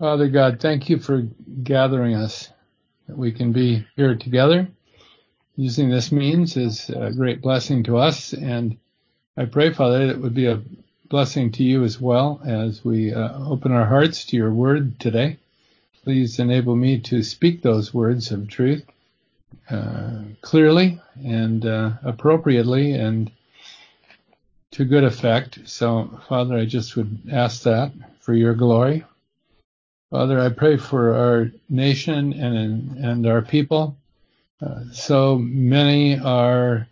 [0.00, 1.28] Father God, thank you for
[1.62, 2.48] gathering us,
[3.06, 4.66] that we can be here together.
[5.56, 8.78] Using this means is a great blessing to us, and
[9.36, 10.62] I pray, Father, that it would be a
[11.10, 15.36] blessing to you as well as we uh, open our hearts to your word today.
[16.02, 18.82] Please enable me to speak those words of truth
[19.68, 23.30] uh, clearly and uh, appropriately and
[24.70, 25.58] to good effect.
[25.66, 29.04] So, Father, I just would ask that for your glory.
[30.10, 33.96] Father, I pray for our nation and and our people.
[34.60, 36.88] Uh, so many are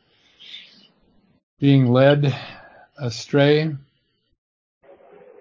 [1.58, 2.32] being led
[2.96, 3.74] astray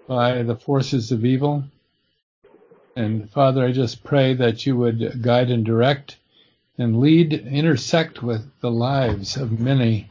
[0.08, 1.62] by the forces of evil.
[2.96, 6.16] And Father, I just pray that you would guide and direct
[6.78, 10.10] and lead, intersect with the lives of many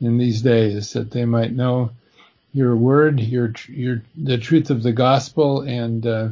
[0.00, 1.90] in these days, that they might know
[2.52, 6.28] your word, your, your, the truth of the gospel, and uh,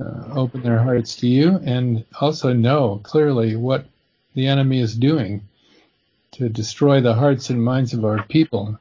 [0.00, 3.86] uh, open their hearts to you, and also know clearly what
[4.34, 5.42] the enemy is doing
[6.32, 8.78] to destroy the hearts and minds of our people.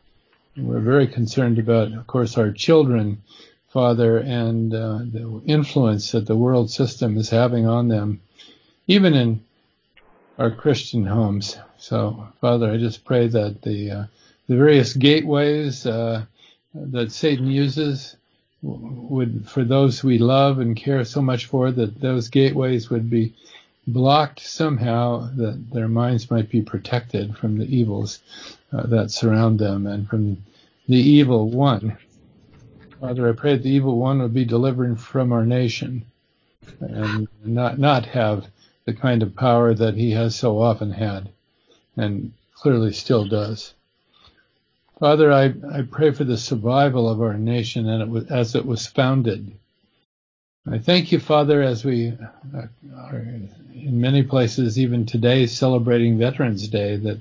[0.56, 3.22] We're very concerned about, of course, our children,
[3.70, 8.22] Father, and uh, the influence that the world system is having on them,
[8.88, 9.44] even in
[10.38, 11.58] our Christian homes.
[11.78, 14.04] So, Father, I just pray that the uh,
[14.48, 16.26] the various gateways uh,
[16.74, 18.16] that Satan uses
[18.62, 23.34] would, for those we love and care so much for, that those gateways would be
[23.88, 28.20] blocked somehow, that their minds might be protected from the evils
[28.72, 30.38] uh, that surround them and from
[30.88, 31.98] the evil one.
[33.00, 36.06] Father, I pray that the evil one would be delivered from our nation
[36.82, 38.48] and not not have
[38.86, 41.30] the kind of power that he has so often had
[41.96, 43.74] and clearly still does.
[45.00, 48.66] Father, I, I pray for the survival of our nation and it was, as it
[48.66, 49.52] was founded.
[50.70, 52.10] I thank you, Father, as we
[52.56, 52.64] uh,
[52.98, 57.20] are in many places, even today, celebrating Veterans Day, that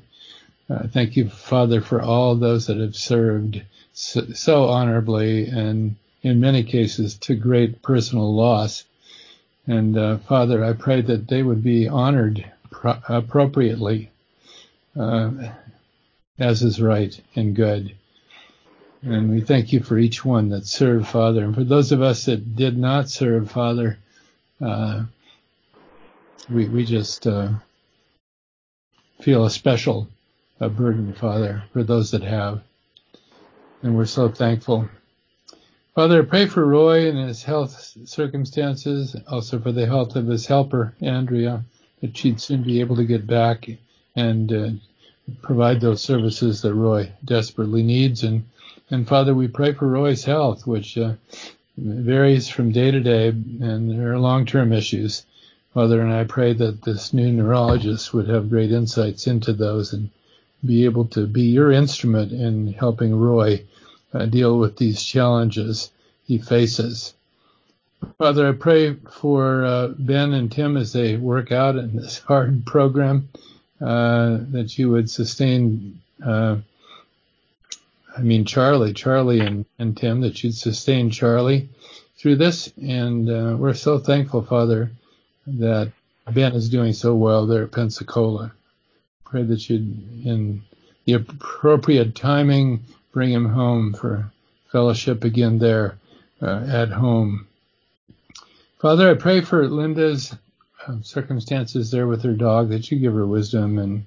[0.68, 3.62] uh, thank you, Father, for all those that have served
[3.92, 8.84] so, so honorably and in many cases to great personal loss.
[9.68, 14.11] And uh, Father, I pray that they would be honored pro- appropriately.
[14.98, 15.30] Uh,
[16.38, 17.94] as is right and good.
[19.02, 21.44] And we thank you for each one that served, Father.
[21.44, 23.98] And for those of us that did not serve, Father,
[24.60, 25.04] uh,
[26.50, 27.50] we, we just uh,
[29.20, 30.08] feel a special
[30.60, 32.62] uh, burden, Father, for those that have.
[33.82, 34.88] And we're so thankful.
[35.94, 40.94] Father, pray for Roy and his health circumstances, also for the health of his helper,
[41.00, 41.64] Andrea,
[42.00, 43.68] that she'd soon be able to get back
[44.14, 44.70] and uh,
[45.42, 48.22] provide those services that Roy desperately needs.
[48.22, 48.44] And,
[48.90, 51.14] and Father, we pray for Roy's health, which uh,
[51.77, 55.24] varies from day to day, and there are long-term issues.
[55.74, 60.11] Father, and I pray that this new neurologist would have great insights into those and
[60.64, 63.64] be able to be your instrument in helping Roy
[64.12, 65.90] uh, deal with these challenges
[66.27, 67.14] he faces.
[68.17, 72.64] Father, I pray for uh, Ben and Tim as they work out in this hard
[72.67, 73.28] program
[73.80, 76.56] uh, that you would sustain, uh,
[78.16, 81.68] I mean, Charlie, Charlie and, and Tim, that you'd sustain Charlie
[82.17, 82.72] through this.
[82.77, 84.90] And uh, we're so thankful, Father,
[85.46, 85.92] that
[86.30, 88.52] Ben is doing so well there at Pensacola.
[89.24, 90.62] Pray that you'd, in
[91.05, 94.30] the appropriate timing, bring him home for
[94.70, 95.96] fellowship again there
[96.42, 97.46] uh, at home.
[98.80, 100.34] Father, I pray for Linda's
[100.88, 104.06] um, circumstances there with her dog that you give her wisdom and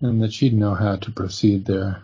[0.00, 2.02] and that she'd know how to proceed there.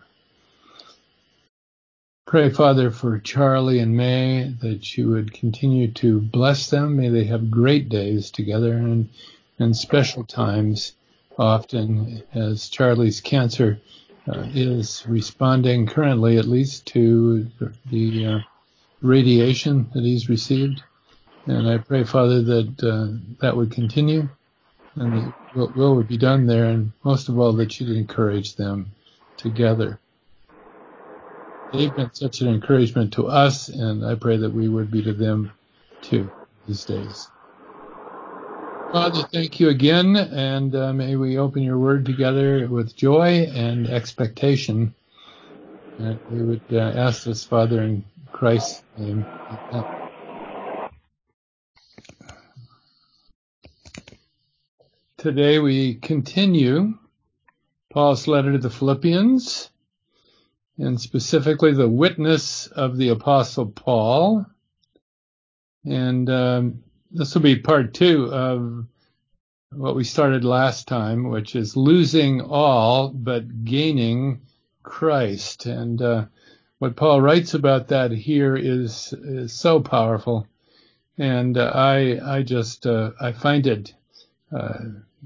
[2.27, 6.97] Pray, Father, for Charlie and May that you would continue to bless them.
[6.97, 9.09] May they have great days together and
[9.59, 10.93] and special times
[11.39, 13.81] often as Charlie's cancer
[14.29, 17.47] uh, is responding currently at least to
[17.91, 18.39] the uh,
[19.01, 20.83] radiation that he's received.
[21.47, 24.29] And I pray, Father, that uh, that would continue
[24.97, 28.57] and the will, will would be done there, and most of all, that you'd encourage
[28.57, 28.91] them
[29.37, 29.99] together.
[31.73, 35.13] They've been such an encouragement to us, and I pray that we would be to
[35.13, 35.53] them
[36.03, 36.31] too
[36.67, 37.29] these days.
[38.91, 43.89] Father, thank you again, and uh, may we open your word together with joy and
[43.89, 44.93] expectation.
[45.99, 49.27] And we would uh, ask this, Father, in Christ's name.
[49.73, 50.00] Amen.
[55.21, 56.95] Today we continue
[57.93, 59.69] Paul's letter to the Philippians,
[60.79, 64.47] and specifically the witness of the Apostle Paul.
[65.85, 68.87] And um, this will be part two of
[69.73, 74.41] what we started last time, which is losing all but gaining
[74.83, 75.67] Christ.
[75.67, 76.25] And uh,
[76.79, 80.47] what Paul writes about that here is, is so powerful,
[81.19, 83.93] and uh, I I just uh, I find it
[84.51, 84.79] uh,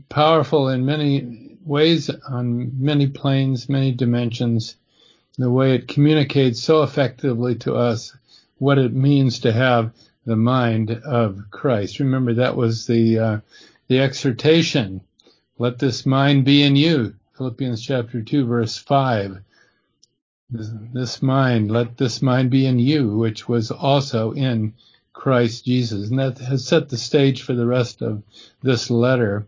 [0.09, 4.77] powerful in many ways on many planes, many dimensions.
[5.39, 8.17] The way it communicates so effectively to us
[8.59, 9.93] what it means to have
[10.27, 11.99] the mind of Christ.
[11.99, 13.41] Remember that was the uh,
[13.89, 15.01] the exhortation.
[15.59, 17.15] Let this mind be in you.
[17.37, 19.43] Philippians chapter 2 verse 5.
[20.51, 24.75] This mind, let this mind be in you, which was also in
[25.13, 26.11] Christ Jesus.
[26.11, 28.23] And that has set the stage for the rest of
[28.63, 29.47] this letter.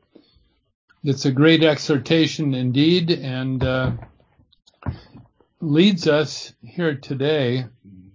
[1.04, 3.92] It's a great exhortation indeed and uh,
[5.60, 7.66] leads us here today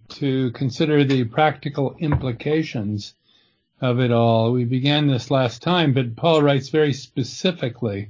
[0.10, 3.14] to consider the practical implications
[3.80, 4.52] of it all.
[4.52, 8.10] We began this last time, but Paul writes very specifically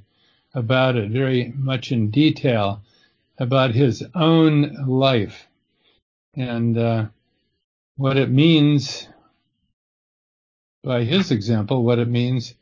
[0.54, 2.82] about it, very much in detail
[3.38, 5.48] about his own life
[6.34, 7.06] and uh,
[7.98, 9.08] what it means,
[10.84, 12.56] by his example, what it means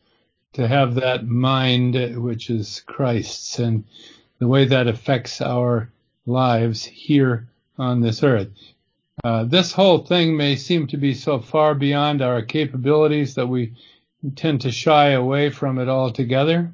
[0.54, 3.84] to have that mind which is Christ's and
[4.40, 5.92] the way that affects our
[6.26, 7.48] lives here
[7.78, 8.50] on this earth.
[9.24, 13.74] Uh, this whole thing may seem to be so far beyond our capabilities that we
[14.36, 16.74] tend to shy away from it altogether.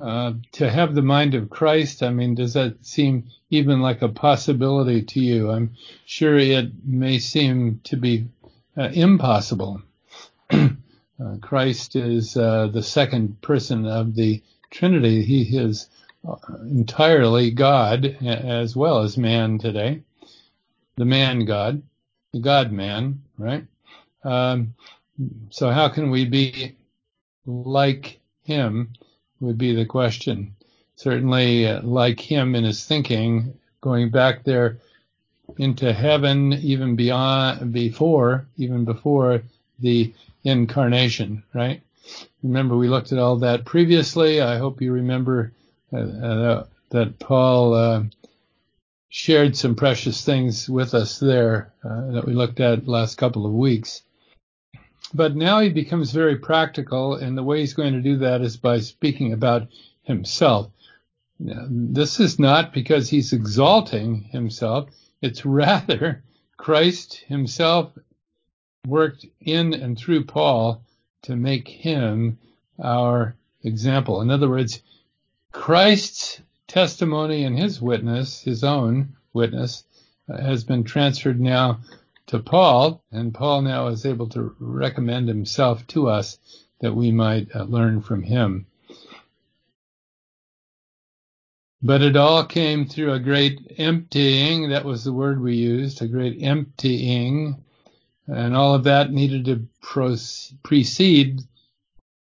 [0.00, 4.08] Uh, to have the mind of Christ, I mean, does that seem even like a
[4.08, 5.50] possibility to you?
[5.50, 5.74] I'm
[6.04, 8.28] sure it may seem to be
[8.76, 9.82] uh, impossible.
[11.24, 15.22] uh, Christ is uh, the second person of the Trinity.
[15.24, 15.88] He is
[16.28, 20.02] uh, entirely God as well as man today
[20.98, 21.80] the man God,
[22.32, 23.64] the God man, right?
[24.24, 24.74] Um,
[25.50, 26.74] so how can we be
[27.46, 28.92] like him
[29.40, 30.54] would be the question.
[30.96, 34.78] Certainly uh, like him in his thinking, going back there
[35.56, 39.42] into heaven, even beyond, before, even before
[39.78, 40.12] the
[40.48, 41.82] incarnation, right?
[42.42, 44.40] Remember, we looked at all that previously.
[44.40, 45.52] I hope you remember
[45.92, 48.02] uh, uh, that Paul uh,
[49.08, 53.52] shared some precious things with us there uh, that we looked at last couple of
[53.52, 54.02] weeks.
[55.14, 58.56] But now he becomes very practical, and the way he's going to do that is
[58.56, 59.68] by speaking about
[60.02, 60.70] himself.
[61.38, 64.90] Now, this is not because he's exalting himself,
[65.22, 66.22] it's rather
[66.56, 67.92] Christ himself
[68.88, 70.82] worked in and through Paul
[71.22, 72.38] to make him
[72.82, 74.20] our example.
[74.20, 74.82] In other words,
[75.52, 79.84] Christ's testimony and his witness, his own witness,
[80.28, 81.80] uh, has been transferred now
[82.26, 86.38] to Paul, and Paul now is able to recommend himself to us
[86.80, 88.66] that we might uh, learn from him.
[91.80, 94.70] But it all came through a great emptying.
[94.70, 97.64] That was the word we used, a great emptying.
[98.28, 99.66] And all of that needed to
[100.62, 101.40] precede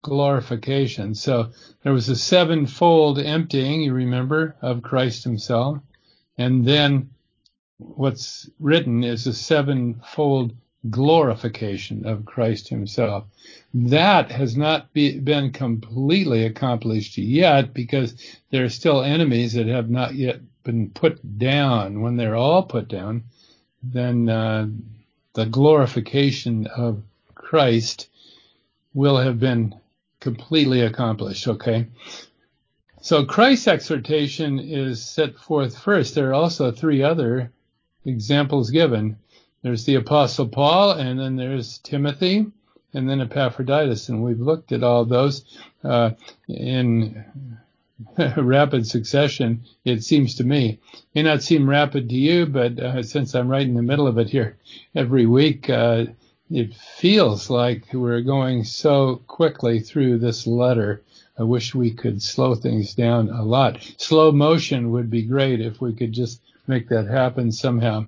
[0.04, 1.14] glorification.
[1.16, 1.52] So
[1.84, 5.80] there was a sevenfold emptying, you remember, of Christ himself.
[6.38, 7.10] And then
[7.78, 10.54] what's written is a sevenfold
[10.90, 13.26] glorification of Christ himself.
[13.74, 18.16] That has not be, been completely accomplished yet because
[18.50, 22.02] there are still enemies that have not yet been put down.
[22.02, 23.24] When they're all put down,
[23.84, 24.68] then uh,
[25.38, 27.04] the glorification of
[27.36, 28.10] Christ
[28.96, 29.76] will have been
[30.20, 31.86] completely accomplished, okay?
[33.02, 36.16] So Christ's exhortation is set forth first.
[36.16, 37.52] There are also three other
[38.04, 39.20] examples given.
[39.62, 42.48] There's the Apostle Paul, and then there's Timothy,
[42.96, 44.10] and then Epaphroditus.
[44.10, 45.46] And we've looked at all those
[45.84, 46.12] uh,
[46.48, 47.24] in
[48.38, 50.80] rapid succession, it seems to me.
[51.16, 54.18] May not seem rapid to you, but uh, since I'm right in the middle of
[54.18, 54.58] it here
[54.96, 56.06] every week, uh,
[56.50, 61.04] it feels like we're going so quickly through this letter.
[61.38, 63.80] I wish we could slow things down a lot.
[63.98, 68.08] Slow motion would be great if we could just make that happen somehow.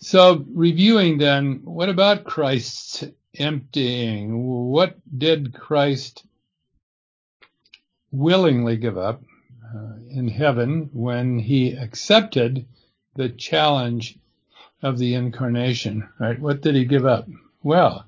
[0.00, 3.04] So reviewing then, what about Christ's
[3.36, 4.70] emptying?
[4.70, 6.24] What did Christ
[8.10, 9.22] willingly give up
[9.74, 12.64] uh, in heaven when he accepted
[13.14, 14.16] the challenge
[14.82, 16.38] of the incarnation, right?
[16.38, 17.28] What did he give up?
[17.62, 18.06] Well,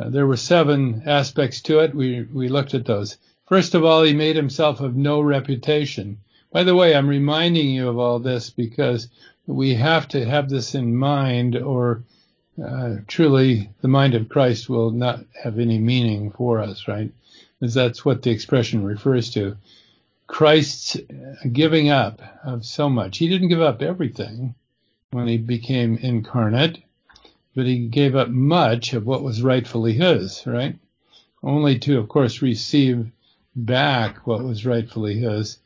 [0.00, 1.94] uh, there were seven aspects to it.
[1.94, 3.16] We, we looked at those.
[3.46, 6.18] First of all, he made himself of no reputation.
[6.52, 9.08] By the way, I'm reminding you of all this because
[9.46, 12.02] we have to have this in mind or
[12.62, 17.12] uh, truly the mind of Christ will not have any meaning for us, right?
[17.60, 19.56] Because that's what the expression refers to.
[20.26, 20.96] Christ's
[21.52, 23.18] giving up of so much.
[23.18, 24.54] He didn't give up everything
[25.12, 26.78] when he became incarnate,
[27.54, 30.76] but he gave up much of what was rightfully his, right?
[31.42, 33.10] Only to, of course, receive
[33.54, 35.58] back what was rightfully his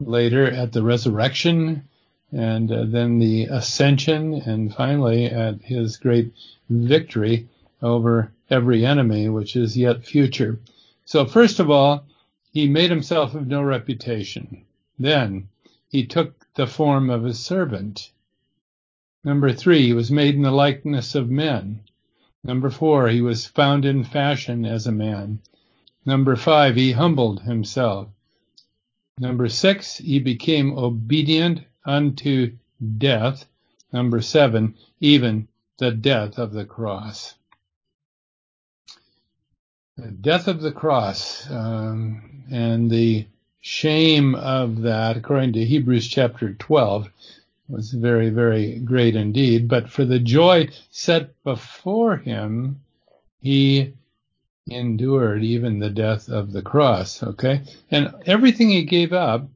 [0.00, 1.86] later at the resurrection
[2.32, 6.32] and uh, then the ascension and finally at his great
[6.68, 7.48] victory
[7.82, 10.58] over every enemy, which is yet future.
[11.06, 12.04] So first of all,
[12.52, 14.64] he made himself of no reputation.
[14.98, 15.48] Then
[15.88, 18.10] he took the form of a servant.
[19.22, 21.82] Number three, he was made in the likeness of men.
[22.42, 25.40] Number four, he was found in fashion as a man.
[26.04, 28.08] Number five, he humbled himself.
[29.18, 32.56] Number six, he became obedient unto
[32.98, 33.46] death.
[33.92, 35.46] Number seven, even
[35.78, 37.35] the death of the cross.
[39.98, 43.26] The death of the cross um, and the
[43.62, 47.08] shame of that, according to Hebrews chapter 12,
[47.68, 49.68] was very, very great indeed.
[49.68, 52.82] But for the joy set before him,
[53.40, 53.94] he
[54.66, 57.22] endured even the death of the cross.
[57.22, 59.48] Okay, and everything he gave up,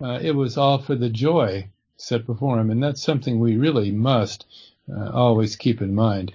[0.00, 3.90] uh, it was all for the joy set before him, and that's something we really
[3.90, 4.46] must
[4.90, 6.34] uh, always keep in mind.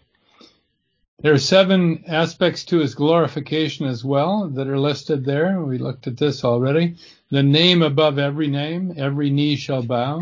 [1.19, 5.61] There are seven aspects to his glorification as well that are listed there.
[5.61, 6.97] We looked at this already.
[7.31, 10.19] The name above every name, every knee shall bow.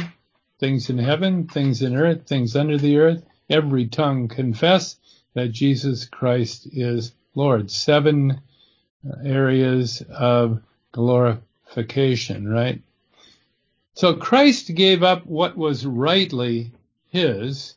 [0.59, 4.97] Things in heaven, things in earth, things under the earth, every tongue confess
[5.33, 7.71] that Jesus Christ is Lord.
[7.71, 8.41] Seven
[9.05, 12.81] uh, areas of glorification, right?
[13.95, 16.71] So Christ gave up what was rightly
[17.09, 17.75] his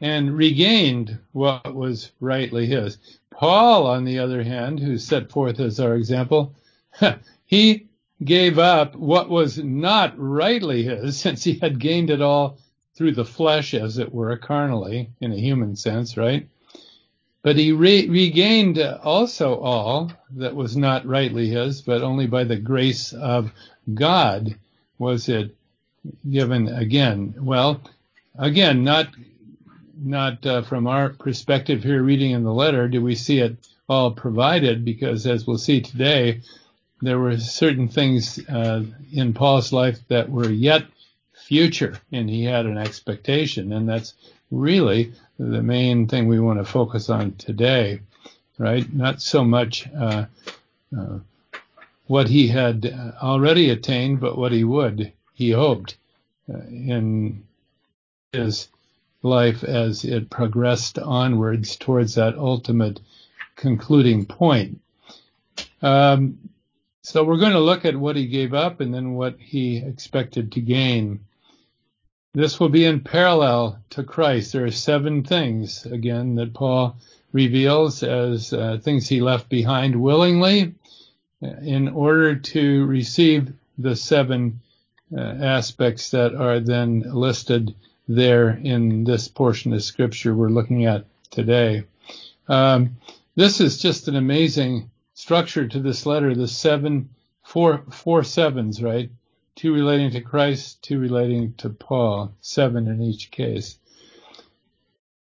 [0.00, 2.98] and regained what was rightly his.
[3.30, 6.54] Paul, on the other hand, who's set forth as our example,
[7.46, 7.86] he
[8.24, 12.58] gave up what was not rightly his since he had gained it all
[12.94, 16.48] through the flesh, as it were, carnally, in a human sense, right?
[17.42, 22.56] But he re- regained also all that was not rightly his, but only by the
[22.56, 23.52] grace of
[23.94, 24.56] God
[24.98, 25.54] was it
[26.28, 27.34] given again.
[27.38, 27.80] Well,
[28.36, 29.08] again, not
[30.00, 33.56] not uh, from our perspective here reading in the letter do we see it
[33.88, 34.84] all provided?
[34.84, 36.40] Because as we'll see today
[37.00, 40.84] there were certain things uh, in paul's life that were yet
[41.32, 44.14] future and he had an expectation and that's
[44.50, 48.00] really the main thing we want to focus on today
[48.58, 48.92] right?
[48.92, 50.26] Not so much uh,
[50.96, 51.18] uh
[52.06, 55.96] what he had already attained but what he would he hoped
[56.52, 57.44] uh, in
[58.32, 58.68] his
[59.22, 63.00] life as it progressed onwards towards that ultimate
[63.56, 64.80] concluding point.
[65.82, 66.38] Um,
[67.02, 70.52] so we're going to look at what he gave up and then what he expected
[70.52, 71.20] to gain.
[72.34, 74.52] This will be in parallel to Christ.
[74.52, 76.96] There are seven things, again, that Paul
[77.32, 80.74] reveals as uh, things he left behind willingly
[81.40, 84.60] in order to receive the seven
[85.16, 87.74] uh, aspects that are then listed
[88.08, 91.84] there in this portion of scripture we're looking at today.
[92.48, 92.96] Um,
[93.36, 96.34] this is just an amazing structure to this letter.
[96.34, 97.10] The seven,
[97.44, 99.10] four, four sevens, right?
[99.54, 103.78] Two relating to Christ, two relating to Paul, seven in each case.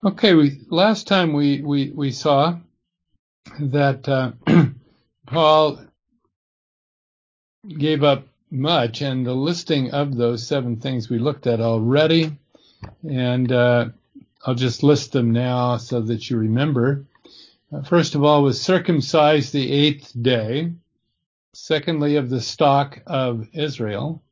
[0.05, 2.57] Okay, we, last time we, we, we saw
[3.59, 4.33] that uh,
[5.27, 5.81] Paul
[7.67, 12.37] gave up much, and the listing of those seven things we looked at already
[13.09, 13.89] and uh,
[14.45, 17.05] I'll just list them now so that you remember.
[17.73, 20.73] Uh, first of all, was circumcised the eighth day.
[21.53, 24.23] Secondly, of the stock of Israel.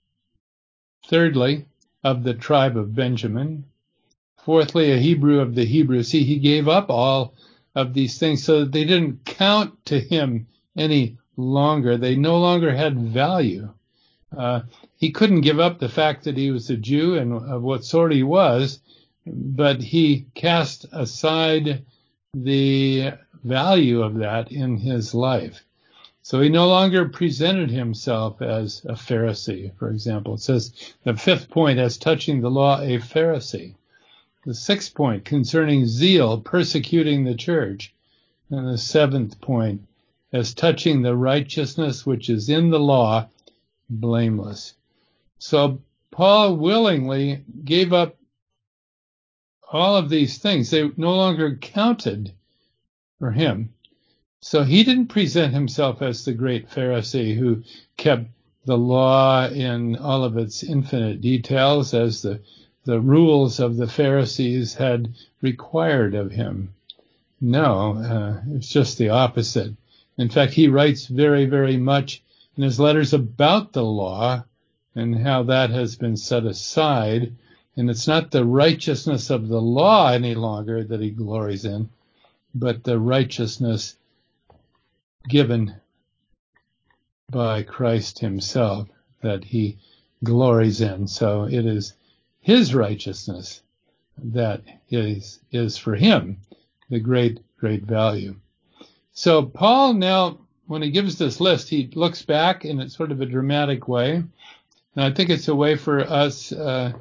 [1.09, 1.67] Thirdly,
[2.03, 3.65] of the tribe of Benjamin.
[4.45, 6.09] Fourthly, a Hebrew of the Hebrews.
[6.09, 7.35] See, he gave up all
[7.75, 10.47] of these things so that they didn't count to him
[10.77, 11.97] any longer.
[11.97, 13.73] They no longer had value.
[14.37, 14.63] Uh,
[14.97, 18.13] he couldn't give up the fact that he was a Jew and of what sort
[18.13, 18.81] he was,
[19.27, 21.85] but he cast aside
[22.35, 23.13] the
[23.43, 25.65] value of that in his life.
[26.23, 30.35] So he no longer presented himself as a Pharisee, for example.
[30.35, 30.73] It says
[31.05, 33.75] the fifth point as touching the law, a Pharisee.
[34.47, 37.95] The sixth point concerning zeal, persecuting the church.
[38.51, 39.83] And the seventh point
[40.33, 43.29] as touching the righteousness which is in the law,
[43.89, 44.75] blameless.
[45.39, 48.17] So Paul willingly gave up
[49.73, 52.33] all of these things, they no longer counted
[53.19, 53.75] for him.
[54.41, 57.63] So he didn't present himself as the great Pharisee who
[57.97, 58.27] kept
[58.67, 62.41] the law in all of its infinite details as the,
[62.85, 66.75] the rules of the Pharisees had required of him.
[67.41, 69.75] No, uh, it's just the opposite.
[70.17, 72.23] In fact, he writes very, very much
[72.57, 74.45] in his letters about the law
[74.95, 77.35] and how that has been set aside.
[77.77, 81.89] And it's not the righteousness of the law any longer that he glories in,
[82.55, 83.97] but the righteousness
[85.29, 85.75] given
[87.31, 88.89] by Christ himself
[89.23, 89.79] that he
[90.23, 91.09] glories in.
[91.09, 91.95] So it is
[92.41, 93.63] his righteousness
[94.19, 96.39] that is, is for him
[96.91, 98.37] the great, great value.
[99.13, 103.21] So Paul now, when he gives this list, he looks back in a sort of
[103.21, 104.23] a dramatic way.
[104.97, 106.93] And I think it's a way for us uh,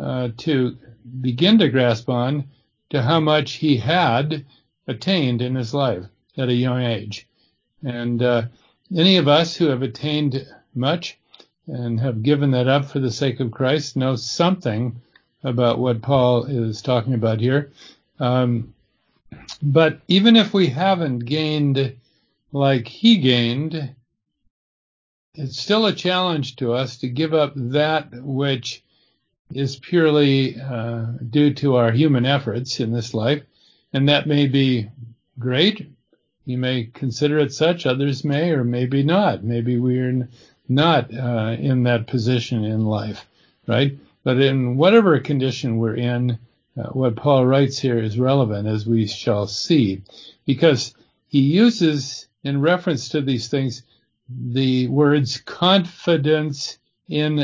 [0.00, 0.76] uh, to
[1.20, 2.44] begin to grasp on
[2.90, 4.44] to how much he had
[4.86, 6.04] attained in his life
[6.36, 7.26] at a young age.
[7.82, 8.42] And uh,
[8.94, 11.18] any of us who have attained much
[11.66, 15.00] and have given that up for the sake of Christ know something
[15.44, 17.70] about what Paul is talking about here.
[18.18, 18.74] Um,
[19.62, 21.96] but even if we haven't gained
[22.52, 23.94] like he gained,
[25.34, 28.82] it's still a challenge to us to give up that which
[29.52, 33.42] is purely uh, due to our human efforts in this life.
[33.92, 34.88] And that may be
[35.38, 35.90] great
[36.50, 37.86] you may consider it such.
[37.86, 39.44] Others may, or maybe not.
[39.44, 40.28] Maybe we're
[40.68, 43.26] not uh, in that position in life,
[43.66, 43.96] right?
[44.24, 46.38] But in whatever condition we're in,
[46.76, 50.02] uh, what Paul writes here is relevant, as we shall see,
[50.44, 50.94] because
[51.28, 53.82] he uses, in reference to these things,
[54.28, 56.78] the words confidence
[57.08, 57.36] in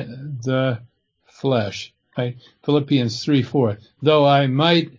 [0.44, 0.80] the
[1.24, 1.92] flesh.
[2.16, 2.36] Right?
[2.64, 3.78] Philippians 3 4.
[4.02, 4.98] Though I might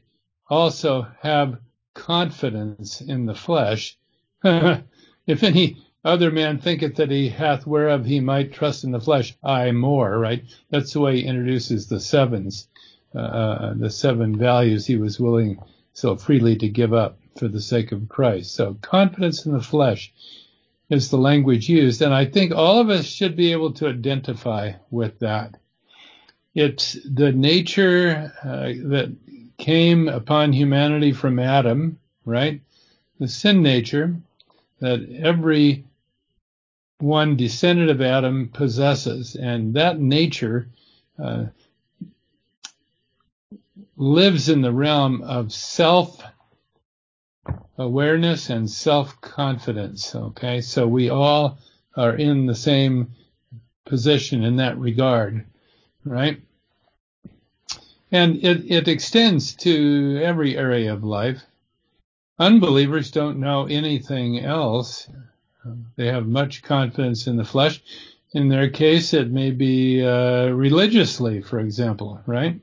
[0.50, 1.60] also have
[1.94, 3.98] confidence in the flesh.
[4.44, 9.36] if any other man thinketh that he hath whereof he might trust in the flesh,
[9.44, 10.44] I more, right?
[10.70, 12.68] That's the way he introduces the sevens,
[13.16, 15.60] uh, uh, the seven values he was willing
[15.94, 18.56] so freely to give up for the sake of Christ.
[18.56, 20.12] So confidence in the flesh
[20.90, 24.74] is the language used, and I think all of us should be able to identify
[24.90, 25.58] with that.
[26.56, 29.16] It's the nature uh, that
[29.58, 32.62] came upon humanity from Adam, right?
[33.20, 34.16] The sin nature
[34.80, 35.84] that every
[37.00, 40.70] one descendant of Adam possesses, and that nature
[41.22, 41.46] uh,
[43.96, 46.22] lives in the realm of self
[47.78, 50.16] awareness and self confidence.
[50.16, 51.58] Okay, so we all
[51.96, 53.12] are in the same
[53.86, 55.46] position in that regard,
[56.06, 56.42] right?
[58.12, 61.42] And it, it extends to every area of life.
[62.40, 65.10] Unbelievers don't know anything else.
[65.96, 67.82] They have much confidence in the flesh.
[68.34, 72.60] In their case, it may be uh, religiously, for example, right?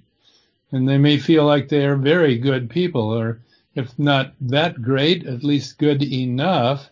[0.70, 3.40] And they may feel like they are very good people, or
[3.74, 6.90] if not that great, at least good enough.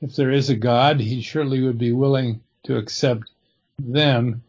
[0.00, 3.30] If there is a God, he surely would be willing to accept
[3.78, 4.42] them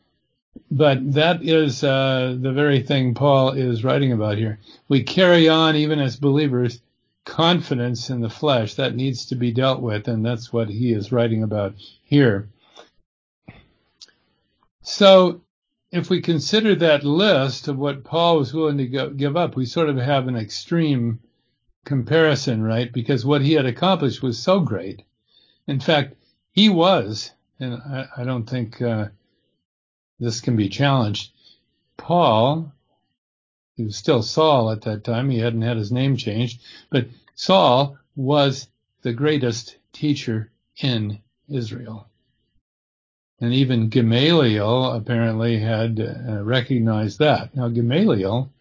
[0.71, 4.59] but that is uh, the very thing Paul is writing about here.
[4.87, 6.81] We carry on, even as believers,
[7.25, 11.11] confidence in the flesh that needs to be dealt with, and that's what he is
[11.11, 12.49] writing about here.
[14.81, 15.41] So,
[15.91, 19.65] if we consider that list of what Paul was willing to go, give up, we
[19.65, 21.19] sort of have an extreme
[21.85, 22.91] comparison, right?
[22.91, 25.03] Because what he had accomplished was so great.
[25.67, 26.15] In fact,
[26.51, 29.07] he was, and I, I don't think uh,
[30.19, 31.31] this can be challenged.
[31.97, 32.73] Paul,
[33.75, 37.97] he was still Saul at that time, he hadn't had his name changed, but Saul
[38.15, 38.67] was
[39.01, 42.07] the greatest teacher in Israel.
[43.39, 47.53] And even Gamaliel apparently had uh, recognized that.
[47.55, 48.51] Now, Gamaliel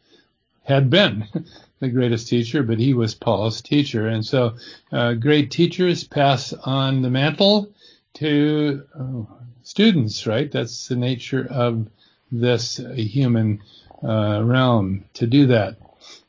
[0.64, 1.26] had been
[1.78, 4.08] the greatest teacher, but he was Paul's teacher.
[4.08, 4.56] And so,
[4.92, 7.70] uh, great teachers pass on the mantle
[8.14, 9.28] to oh,
[9.62, 10.50] students, right?
[10.50, 11.88] That's the nature of
[12.32, 13.62] this human
[14.02, 15.76] uh, realm to do that.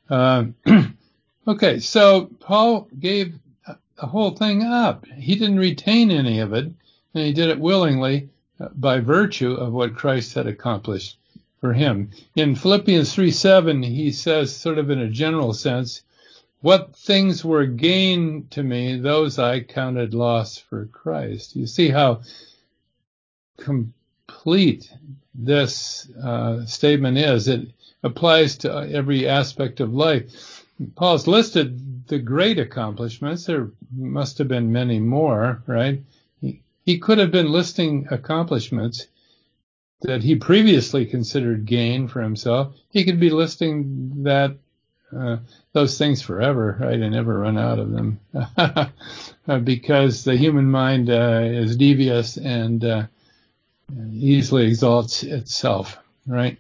[0.09, 0.45] Uh,
[1.47, 3.35] okay, so Paul gave
[3.97, 5.05] the whole thing up.
[5.05, 9.73] He didn't retain any of it, and he did it willingly uh, by virtue of
[9.73, 11.17] what Christ had accomplished
[11.59, 12.11] for him.
[12.35, 16.03] In Philippians 3 7, he says, sort of in a general sense,
[16.61, 21.55] what things were gain to me, those I counted loss for Christ.
[21.55, 22.21] You see how
[23.57, 24.91] complete
[25.33, 27.47] this uh, statement is.
[27.47, 27.69] It
[28.03, 30.65] applies to every aspect of life.
[30.95, 33.45] Paul's listed the great accomplishments.
[33.45, 36.01] There must have been many more, right?
[36.41, 39.07] He, he could have been listing accomplishments
[40.05, 42.75] that he previously considered gain for himself.
[42.91, 44.55] He could be listing that
[45.15, 45.37] uh,
[45.73, 48.19] those things forever, right, and never run out of them,
[49.63, 53.03] because the human mind uh, is devious and uh,
[54.11, 56.57] easily exalts itself, right?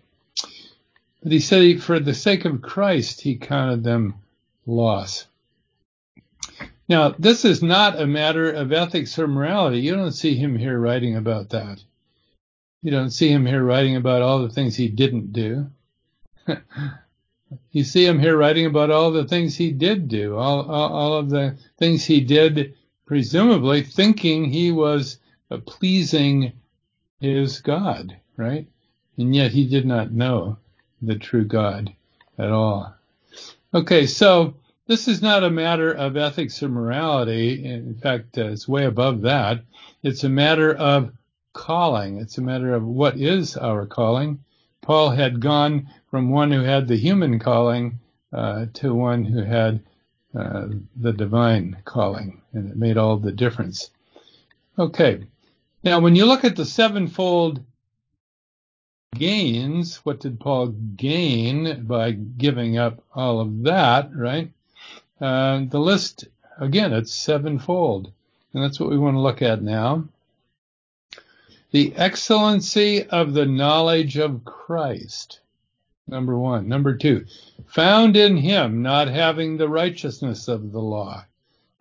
[1.23, 4.15] But he said, he, for the sake of Christ, he counted them
[4.65, 5.25] loss.
[6.87, 9.79] Now, this is not a matter of ethics or morality.
[9.79, 11.81] You don't see him here writing about that.
[12.85, 15.71] You don't see him here writing about all the things he didn't do.
[17.71, 21.13] you see him here writing about all the things he did do, all, all, all
[21.15, 22.75] of the things he did,
[23.07, 25.17] presumably thinking he was
[25.65, 26.53] pleasing
[27.19, 28.67] his God, right?
[29.17, 30.59] And yet he did not know
[31.01, 31.91] the true God
[32.37, 32.93] at all.
[33.73, 34.53] Okay, so
[34.85, 37.65] this is not a matter of ethics or morality.
[37.65, 39.61] In fact, uh, it's way above that.
[40.03, 41.11] It's a matter of
[41.55, 42.17] calling.
[42.17, 44.43] It's a matter of what is our calling.
[44.81, 47.99] Paul had gone from one who had the human calling
[48.31, 49.79] uh, to one who had
[50.37, 53.89] uh, the divine calling, and it made all the difference.
[54.77, 55.23] Okay,
[55.83, 57.63] now when you look at the sevenfold
[59.15, 64.51] gains, what did Paul gain by giving up all of that, right?
[65.21, 66.27] Uh, the list,
[66.59, 68.11] again, it's sevenfold.
[68.53, 70.05] And that's what we want to look at now.
[71.71, 75.39] The excellency of the knowledge of Christ.
[76.07, 76.67] Number one.
[76.67, 77.25] Number two,
[77.65, 81.25] found in him, not having the righteousness of the law.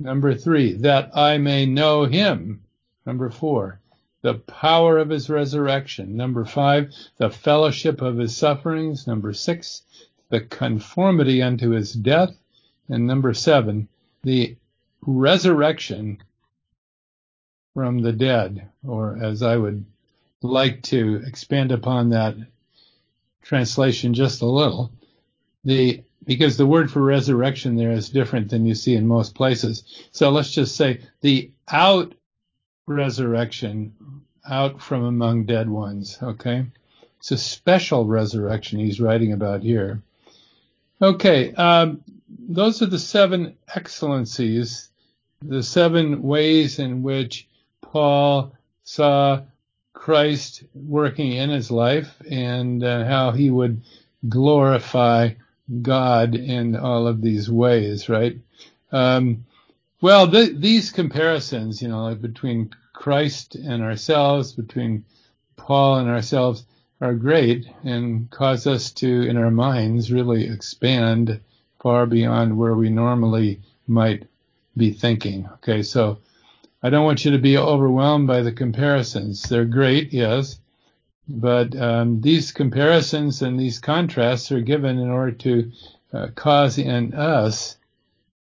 [0.00, 2.62] Number three, that I may know him.
[3.06, 3.80] Number four,
[4.22, 6.16] the power of his resurrection.
[6.16, 9.06] Number five, the fellowship of his sufferings.
[9.06, 9.82] Number six,
[10.30, 12.34] the conformity unto his death.
[12.88, 13.88] And number seven,
[14.22, 14.56] the
[15.02, 16.22] resurrection
[17.74, 19.84] from the dead, or as I would
[20.40, 22.36] like to expand upon that
[23.42, 24.92] translation just a little,
[25.64, 29.84] the because the word for resurrection there is different than you see in most places.
[30.12, 32.14] So let's just say the out
[32.86, 33.92] resurrection
[34.48, 36.18] out from among dead ones.
[36.22, 36.66] Okay.
[37.18, 40.02] It's a special resurrection he's writing about here.
[41.00, 41.52] Okay.
[41.54, 44.90] Um, those are the seven excellencies,
[45.42, 47.48] the seven ways in which
[47.92, 49.42] Paul saw
[49.92, 53.82] Christ working in his life and uh, how he would
[54.28, 55.30] glorify
[55.82, 58.36] God in all of these ways, right?
[58.92, 59.44] Um,
[60.00, 65.04] well, th- these comparisons, you know, like between Christ and ourselves, between
[65.56, 66.66] Paul and ourselves,
[67.00, 71.40] are great and cause us to, in our minds, really expand
[71.80, 74.24] far beyond where we normally might
[74.76, 75.48] be thinking.
[75.54, 76.18] Okay, so
[76.84, 79.44] I don't want you to be overwhelmed by the comparisons.
[79.44, 80.60] They're great, yes,
[81.26, 85.72] but um, these comparisons and these contrasts are given in order to
[86.12, 87.78] uh, cause in us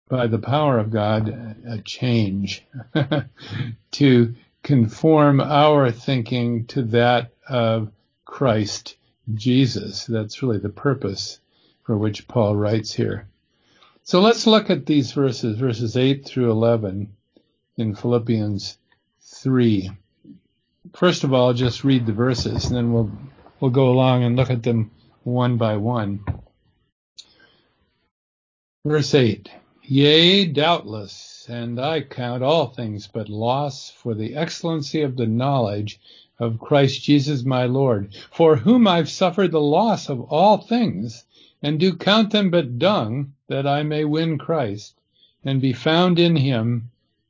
[0.09, 1.29] by the power of God
[1.65, 2.67] a change
[3.93, 7.93] to conform our thinking to that of
[8.25, 8.97] Christ
[9.33, 10.07] Jesus.
[10.07, 11.39] That's really the purpose
[11.85, 13.29] for which Paul writes here.
[14.03, 17.15] So let's look at these verses, verses 8 through 11
[17.77, 18.79] in Philippians
[19.21, 19.91] 3.
[20.93, 23.11] First of all, just read the verses and then we'll,
[23.61, 24.91] we'll go along and look at them
[25.23, 26.25] one by one.
[28.85, 29.51] Verse 8.
[29.87, 36.01] Yea, doubtless, and I count all things but loss for the excellency of the knowledge
[36.39, 41.25] of Christ Jesus my Lord, for whom I've suffered the loss of all things,
[41.63, 44.95] and do count them but dung, that I may win Christ,
[45.45, 46.91] and be found in him,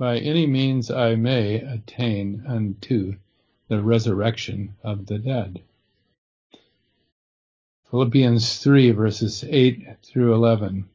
[0.00, 3.16] by any means I may attain unto
[3.68, 5.60] the resurrection of the dead.
[7.90, 10.88] Philippians 3 verses 8 through 11.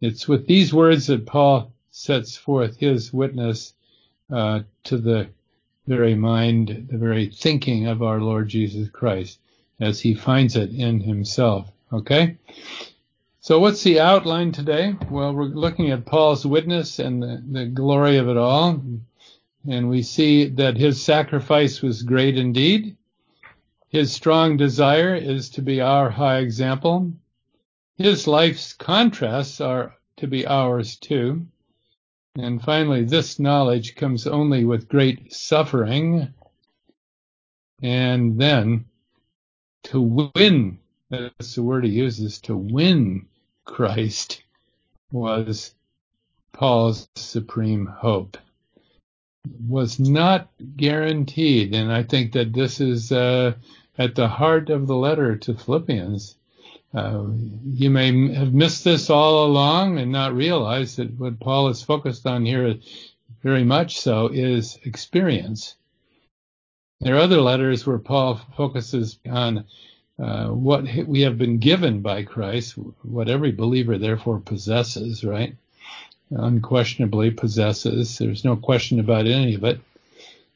[0.00, 3.74] It's with these words that Paul sets forth his witness
[4.30, 5.28] uh, to the
[5.86, 9.38] very mind, the very thinking of our Lord Jesus Christ
[9.78, 11.70] as he finds it in himself.
[11.92, 12.38] Okay?
[13.44, 14.96] So what's the outline today?
[15.10, 18.82] Well, we're looking at Paul's witness and the, the glory of it all.
[19.68, 22.96] And we see that his sacrifice was great indeed.
[23.90, 27.12] His strong desire is to be our high example.
[27.98, 31.46] His life's contrasts are to be ours too.
[32.36, 36.32] And finally, this knowledge comes only with great suffering.
[37.82, 38.86] And then
[39.82, 40.00] to
[40.34, 40.78] win,
[41.10, 43.26] that's the word he uses, to win
[43.64, 44.42] Christ
[45.10, 45.74] was
[46.52, 48.36] Paul's supreme hope.
[49.68, 51.74] Was not guaranteed.
[51.74, 53.54] And I think that this is uh,
[53.98, 56.36] at the heart of the letter to Philippians.
[56.94, 57.24] Uh,
[57.64, 62.26] you may have missed this all along and not realize that what Paul is focused
[62.26, 62.76] on here
[63.42, 65.74] very much so is experience.
[67.00, 69.66] There are other letters where Paul focuses on
[70.18, 75.54] uh, what we have been given by Christ, what every believer therefore possesses, right?
[76.30, 78.18] Unquestionably possesses.
[78.18, 79.80] There's no question about any of it.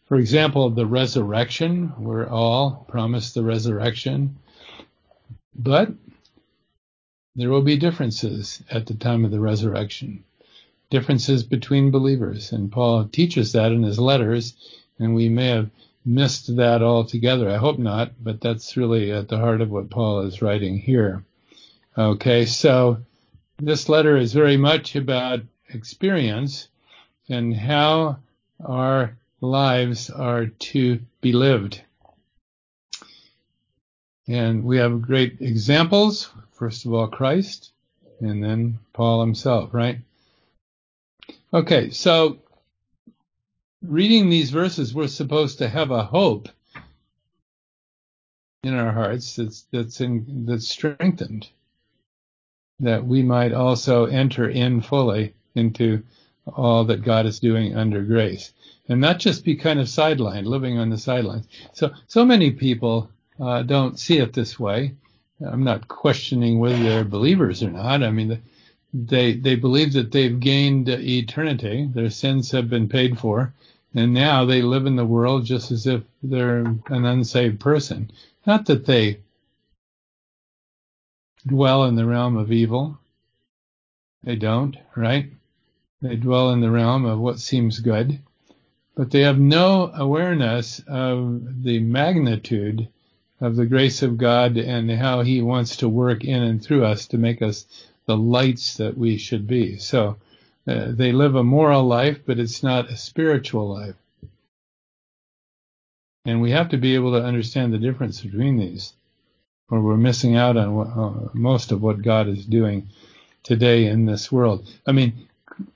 [0.07, 4.38] For example, the resurrection, we're all promised the resurrection,
[5.55, 5.90] but
[7.37, 10.25] there will be differences at the time of the resurrection,
[10.88, 12.53] differences between believers.
[12.53, 14.55] And Paul teaches that in his letters,
[14.99, 15.71] and we may have
[16.09, 17.51] missed that altogether.
[17.51, 21.23] I hope not, but that's really at the heart of what Paul is writing here.
[21.97, 22.99] Okay, so
[23.59, 26.68] this letter is very much about experience
[27.29, 28.18] and how
[28.64, 31.83] our lives are to be lived.
[34.27, 36.31] And we have great examples.
[36.53, 37.71] First of all, Christ,
[38.21, 39.99] and then Paul himself, right?
[41.53, 42.38] Okay, so
[43.82, 46.48] reading these verses, we're supposed to have a hope
[48.62, 51.48] in our hearts that's that's in, that's strengthened,
[52.80, 56.02] that we might also enter in fully into
[56.46, 58.52] all that God is doing under grace,
[58.88, 61.46] and not just be kind of sidelined, living on the sidelines.
[61.72, 63.10] So so many people
[63.40, 64.94] uh, don't see it this way.
[65.40, 68.02] I'm not questioning whether they're believers or not.
[68.02, 68.42] I mean,
[68.94, 71.88] they they believe that they've gained eternity.
[71.92, 73.53] Their sins have been paid for,
[73.94, 78.11] and now they live in the world just as if they're an unsaved person.
[78.46, 79.20] Not that they
[81.46, 82.98] dwell in the realm of evil.
[84.22, 85.31] They don't, right?
[86.01, 88.18] They dwell in the realm of what seems good,
[88.94, 92.88] but they have no awareness of the magnitude
[93.40, 97.07] of the grace of God and how He wants to work in and through us
[97.09, 97.66] to make us
[98.09, 99.77] the lights that we should be.
[99.77, 100.16] So
[100.66, 103.97] uh, they live a moral life, but it's not a spiritual life.
[106.25, 108.94] And we have to be able to understand the difference between these,
[109.71, 112.88] or we're missing out on what, uh, most of what God is doing
[113.42, 114.66] today in this world.
[114.87, 115.29] I mean,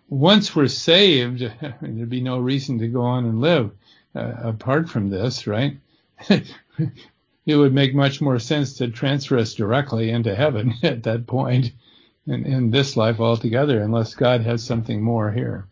[0.09, 3.73] once we're saved, there'd be no reason to go on and live
[4.15, 5.77] uh, apart from this, right?
[6.29, 11.73] it would make much more sense to transfer us directly into heaven at that point
[12.27, 15.67] in, in this life altogether, unless God has something more here.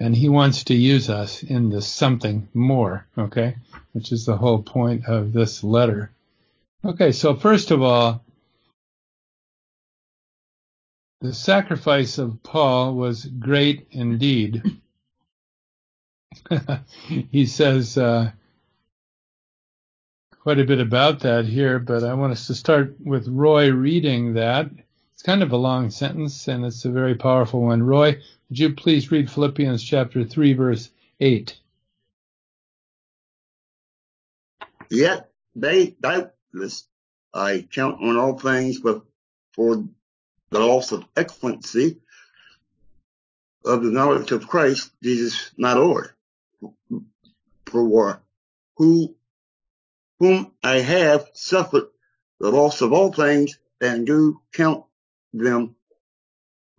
[0.00, 3.56] And he wants to use us in this something more, okay?
[3.92, 6.10] Which is the whole point of this letter.
[6.84, 8.24] Okay, so first of all,
[11.20, 14.62] the sacrifice of Paul was great indeed.
[17.08, 18.32] he says, uh,
[20.42, 24.34] quite a bit about that here, but I want us to start with Roy reading
[24.34, 24.68] that.
[25.14, 27.84] It's kind of a long sentence and it's a very powerful one.
[27.84, 31.56] Roy, would you please read Philippians chapter 3 verse 8?
[34.90, 36.88] Yet they doubtless
[37.32, 39.02] I count on all things but
[39.52, 39.84] for
[40.50, 42.00] the loss of excellency
[43.64, 46.10] of the knowledge of Christ Jesus my Lord.
[47.66, 48.20] For
[48.76, 49.14] who
[50.22, 51.88] whom I have suffered
[52.38, 54.84] the loss of all things and do count
[55.32, 55.74] them,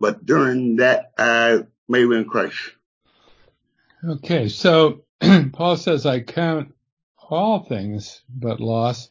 [0.00, 2.56] but during that I may win Christ.
[4.02, 5.02] Okay, so
[5.52, 6.74] Paul says, I count
[7.28, 9.10] all things but loss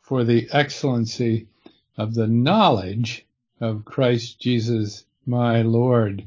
[0.00, 1.46] for the excellency
[1.96, 3.24] of the knowledge
[3.60, 6.24] of Christ Jesus my Lord,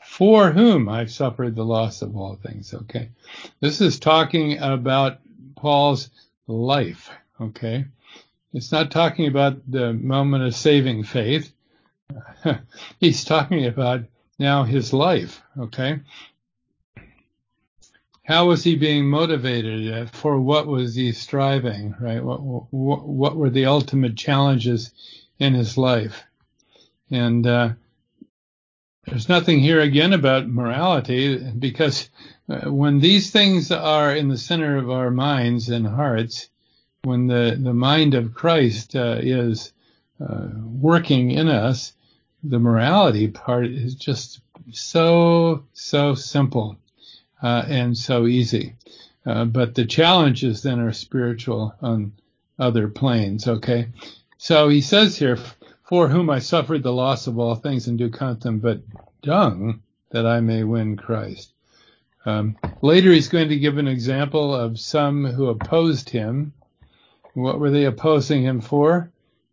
[0.00, 2.72] for whom I've suffered the loss of all things.
[2.72, 3.10] Okay.
[3.60, 5.18] This is talking about
[5.54, 6.08] Paul's
[6.52, 7.10] life.
[7.40, 7.86] Okay.
[8.52, 11.52] It's not talking about the moment of saving faith.
[13.00, 14.04] He's talking about
[14.38, 15.42] now his life.
[15.58, 16.00] Okay.
[18.24, 20.10] how was he being motivated?
[20.10, 21.94] For what was he striving?
[21.98, 22.22] Right?
[22.22, 24.90] What, what, what were the ultimate challenges
[25.38, 26.24] in his life?
[27.10, 27.70] And uh,
[29.06, 32.08] there's nothing here again about morality because
[32.48, 36.48] uh, when these things are in the center of our minds and hearts,
[37.02, 39.72] when the, the mind of Christ uh, is
[40.20, 41.92] uh, working in us,
[42.44, 46.76] the morality part is just so, so simple
[47.42, 48.76] uh, and so easy.
[49.26, 52.12] Uh, but the challenges then are spiritual on
[52.58, 53.88] other planes, okay?
[54.38, 55.38] So he says here,
[55.92, 58.80] for whom I suffered the loss of all things and do count them but
[59.20, 61.52] dung that I may win Christ.
[62.24, 66.54] Um, later he's going to give an example of some who opposed him.
[67.34, 69.12] What were they opposing him for?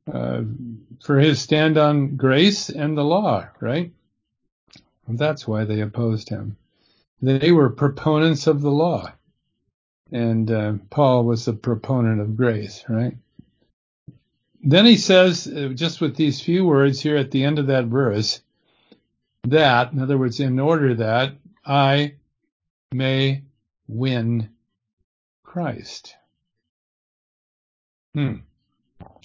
[0.09, 0.43] Uh,
[1.03, 3.91] for his stand on grace and the law, right?
[5.09, 6.55] That's why they opposed him.
[7.21, 9.11] They were proponents of the law.
[10.13, 13.17] And uh, Paul was a proponent of grace, right?
[14.61, 17.85] Then he says, uh, just with these few words here at the end of that
[17.85, 18.41] verse,
[19.45, 21.33] that, in other words, in order that
[21.65, 22.15] I
[22.91, 23.43] may
[23.87, 24.49] win
[25.43, 26.15] Christ.
[28.13, 28.35] Hmm.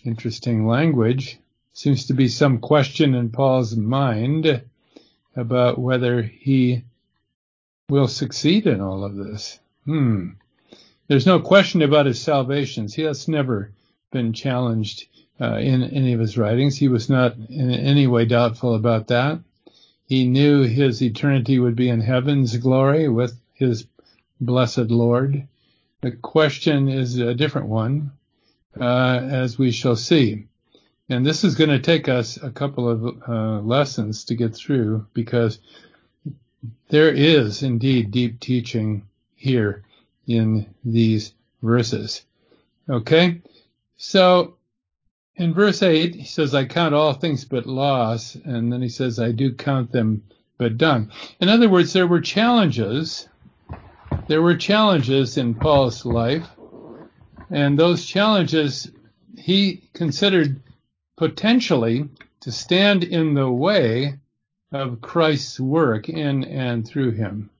[0.05, 1.39] Interesting language.
[1.73, 4.63] Seems to be some question in Paul's mind
[5.35, 6.85] about whether he
[7.89, 9.59] will succeed in all of this.
[9.85, 10.31] Hmm.
[11.09, 12.87] There's no question about his salvation.
[12.89, 13.73] He has never
[14.13, 15.09] been challenged
[15.41, 16.77] uh, in any of his writings.
[16.77, 19.41] He was not in any way doubtful about that.
[20.07, 23.87] He knew his eternity would be in heaven's glory with his
[24.41, 25.49] blessed Lord.
[26.03, 28.13] The question is a different one,
[28.79, 30.47] uh, as we shall see.
[31.09, 35.07] And this is going to take us a couple of uh, lessons to get through
[35.15, 35.59] because
[36.89, 39.85] there is indeed deep teaching here
[40.27, 42.23] in these verses.
[42.89, 43.41] Okay?
[43.97, 44.54] So
[45.37, 48.37] in verse 8, he says, I count all things but loss.
[48.37, 50.23] And then he says, I do count them
[50.59, 51.11] but dung.
[51.41, 53.29] In other words, there were challenges.
[54.29, 56.49] There were challenges in Paul's life.
[57.51, 58.91] And those challenges
[59.37, 60.61] he considered
[61.17, 62.09] potentially
[62.41, 64.19] to stand in the way
[64.73, 67.51] of Christ's work in and through him.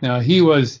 [0.00, 0.80] Now, he was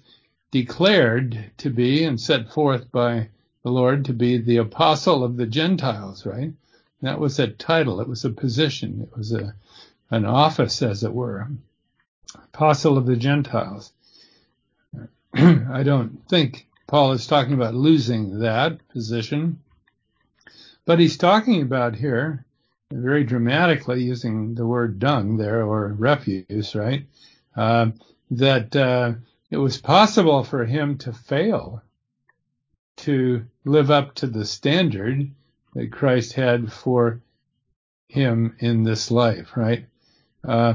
[0.50, 3.28] declared to be and set forth by
[3.62, 6.52] the Lord to be the apostle of the Gentiles, right?
[7.00, 8.00] That was a title.
[8.00, 9.02] It was a position.
[9.02, 9.54] It was a,
[10.10, 11.48] an office, as it were.
[12.34, 13.92] Apostle of the Gentiles.
[15.34, 19.60] I don't think Paul is talking about losing that position,
[20.84, 22.44] but he's talking about here
[22.92, 27.06] very dramatically using the word dung there or refuse, right?
[27.56, 27.90] Uh,
[28.30, 29.12] that uh,
[29.50, 31.82] it was possible for him to fail
[33.02, 35.30] to live up to the standard
[35.74, 37.20] that Christ had for
[38.08, 39.86] him in this life, right?
[40.44, 40.74] Uh,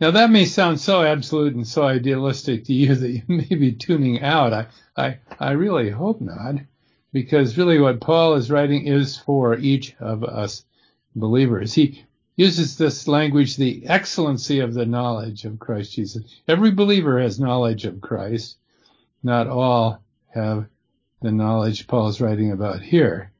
[0.00, 3.72] now that may sound so absolute and so idealistic to you that you may be
[3.72, 4.52] tuning out.
[4.52, 6.56] I, I, I really hope not,
[7.12, 10.64] because really what Paul is writing is for each of us
[11.14, 11.74] believers.
[11.74, 12.04] He
[12.36, 16.24] uses this language, the excellency of the knowledge of Christ Jesus.
[16.48, 18.56] Every believer has knowledge of Christ.
[19.22, 20.02] Not all
[20.32, 20.66] have
[21.20, 23.30] the knowledge Paul's writing about here.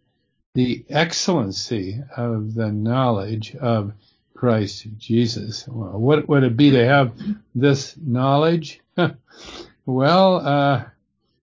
[0.55, 3.93] The excellency of the knowledge of
[4.35, 5.67] Christ Jesus.
[5.69, 7.13] Well, what would it be to have
[7.55, 8.81] this knowledge?
[9.87, 10.85] well, uh,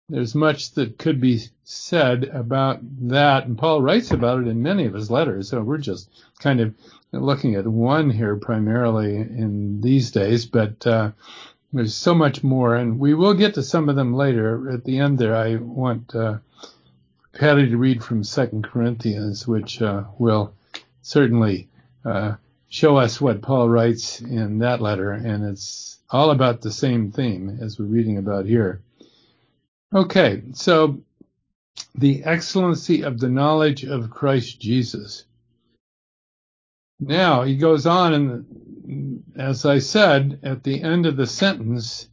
[0.08, 4.84] there's much that could be said about that, and Paul writes about it in many
[4.84, 5.48] of his letters.
[5.48, 6.74] So we're just kind of
[7.12, 11.12] looking at one here primarily in these days, but uh,
[11.72, 14.70] there's so much more, and we will get to some of them later.
[14.70, 16.38] At the end there, I want uh,
[17.32, 20.52] Patty to read from Second Corinthians, which uh, will
[21.00, 21.68] certainly
[22.04, 22.34] uh,
[22.68, 27.58] show us what Paul writes in that letter, and it's all about the same theme
[27.62, 28.82] as we're reading about here.
[29.94, 31.00] Okay, so
[31.94, 35.24] the excellency of the knowledge of Christ Jesus.
[37.00, 38.71] Now he goes on and
[39.36, 42.08] as I said at the end of the sentence,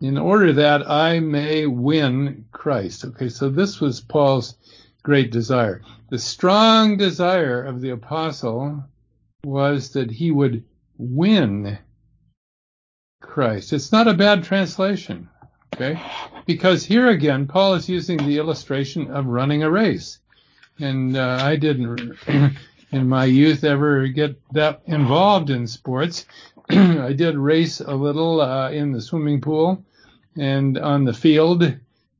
[0.00, 3.04] in order that I may win Christ.
[3.04, 4.56] Okay, so this was Paul's
[5.02, 5.82] great desire.
[6.10, 8.84] The strong desire of the apostle
[9.44, 10.64] was that he would
[10.98, 11.78] win
[13.22, 13.72] Christ.
[13.72, 15.28] It's not a bad translation,
[15.74, 16.00] okay?
[16.44, 20.18] Because here again, Paul is using the illustration of running a race.
[20.78, 22.16] And uh, I didn't
[22.92, 26.26] in my youth ever get that involved in sports.
[26.70, 29.84] I did race a little uh, in the swimming pool,
[30.36, 31.62] and on the field,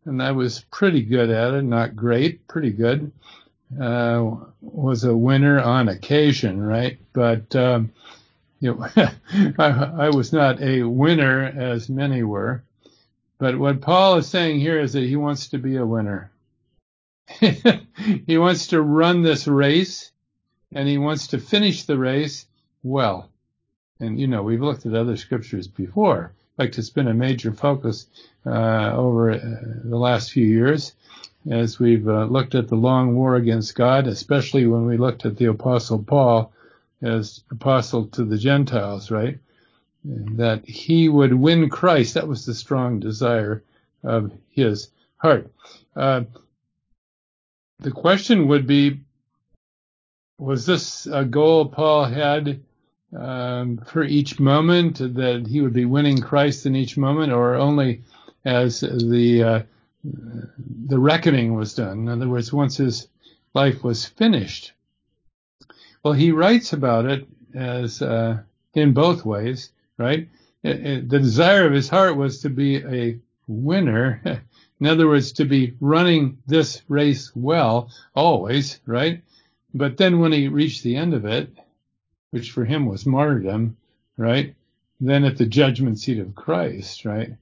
[0.05, 3.11] and I was pretty good at it, not great, pretty good.
[3.81, 6.99] Uh, was a winner on occasion, right?
[7.12, 7.93] But um,
[8.61, 8.87] you know,
[9.59, 12.62] I, I was not a winner as many were.
[13.39, 16.31] But what Paul is saying here is that he wants to be a winner.
[18.27, 20.12] he wants to run this race
[20.73, 22.47] and he wants to finish the race
[22.83, 23.29] well.
[24.01, 26.33] And you know, we've looked at other scriptures before.
[26.57, 28.07] Fact, it's been a major focus
[28.47, 29.39] uh, over uh,
[29.85, 30.95] the last few years
[31.51, 35.37] as we've uh, looked at the long war against God, especially when we looked at
[35.37, 36.53] the Apostle Paul
[37.03, 39.39] as apostle to the Gentiles, right?
[40.07, 42.14] that he would win Christ.
[42.14, 43.64] That was the strong desire
[44.05, 45.51] of his heart.
[45.95, 46.23] Uh,
[47.81, 49.01] the question would be,
[50.39, 52.61] was this a goal Paul had
[53.16, 58.03] um, for each moment that he would be winning Christ in each moment, or only
[58.45, 59.62] as the uh,
[60.05, 62.01] the reckoning was done?
[62.01, 63.09] In other words, once his
[63.55, 64.72] life was finished.
[66.03, 68.43] Well, he writes about it as uh,
[68.74, 70.28] in both ways right?
[70.62, 74.20] It, it, the desire of his heart was to be a winner.
[74.80, 79.22] In other words, to be running this race well, always, right?
[79.77, 81.51] But then when he reached the end of it,
[82.31, 83.77] which for him was martyrdom,
[84.16, 84.55] right?
[85.01, 87.35] Then at the judgment seat of Christ, right?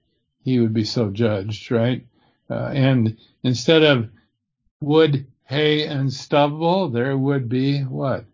[0.42, 2.04] He would be so judged, right?
[2.50, 4.10] Uh, and instead of
[4.80, 8.24] wood, hay, and stubble, there would be what?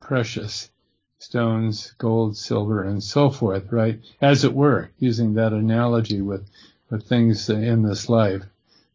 [0.00, 0.70] Precious
[1.18, 4.00] stones, gold, silver, and so forth, right?
[4.22, 6.48] As it were, using that analogy with,
[6.88, 8.42] with things in this life.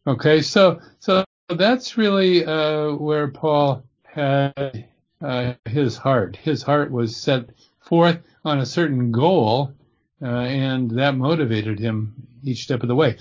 [0.04, 4.86] Okay, so, so that's really, uh, where Paul had,
[5.20, 6.36] uh, his heart.
[6.36, 9.72] His heart was set forth on a certain goal,
[10.20, 13.16] uh, and that motivated him each step of the way.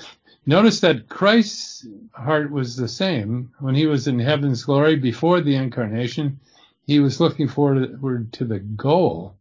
[0.46, 5.56] Notice that Christ's heart was the same when he was in heaven's glory before the
[5.56, 6.40] incarnation
[6.86, 9.36] he was looking forward to the goal.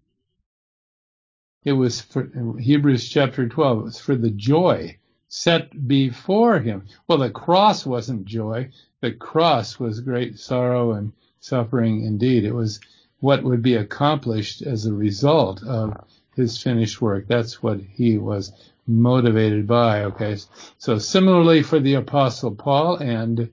[1.64, 2.28] It was for
[2.58, 3.78] Hebrews chapter 12.
[3.78, 4.98] It was for the joy
[5.36, 6.86] set before him.
[7.06, 8.70] Well, the cross wasn't joy.
[9.02, 12.44] The cross was great sorrow and suffering indeed.
[12.44, 12.80] It was
[13.20, 15.94] what would be accomplished as a result of
[16.34, 17.26] his finished work.
[17.28, 18.50] That's what he was
[18.86, 20.04] motivated by.
[20.04, 20.38] Okay.
[20.78, 23.50] So similarly for the apostle Paul, and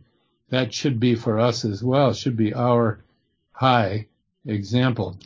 [0.52, 3.04] that should be for us as well, should be our
[3.52, 4.08] high
[4.46, 5.18] example.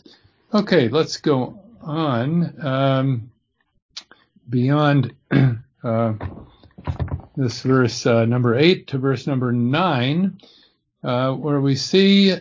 [0.51, 3.32] Okay, let's go on um,
[4.49, 5.14] beyond
[5.84, 6.14] uh,
[7.38, 10.40] this verse uh, number eight to verse number nine,
[11.04, 12.36] uh, where we see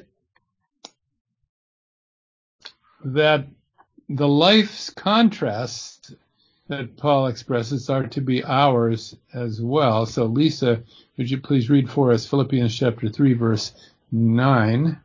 [3.04, 3.46] that
[4.08, 6.12] the life's contrasts
[6.68, 10.06] that Paul expresses are to be ours as well.
[10.06, 10.82] So, Lisa,
[11.16, 13.72] would you please read for us Philippians chapter 3, verse
[14.10, 15.00] 9?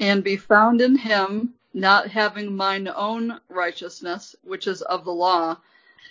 [0.00, 5.56] and be found in him, not having mine own righteousness, which is of the law,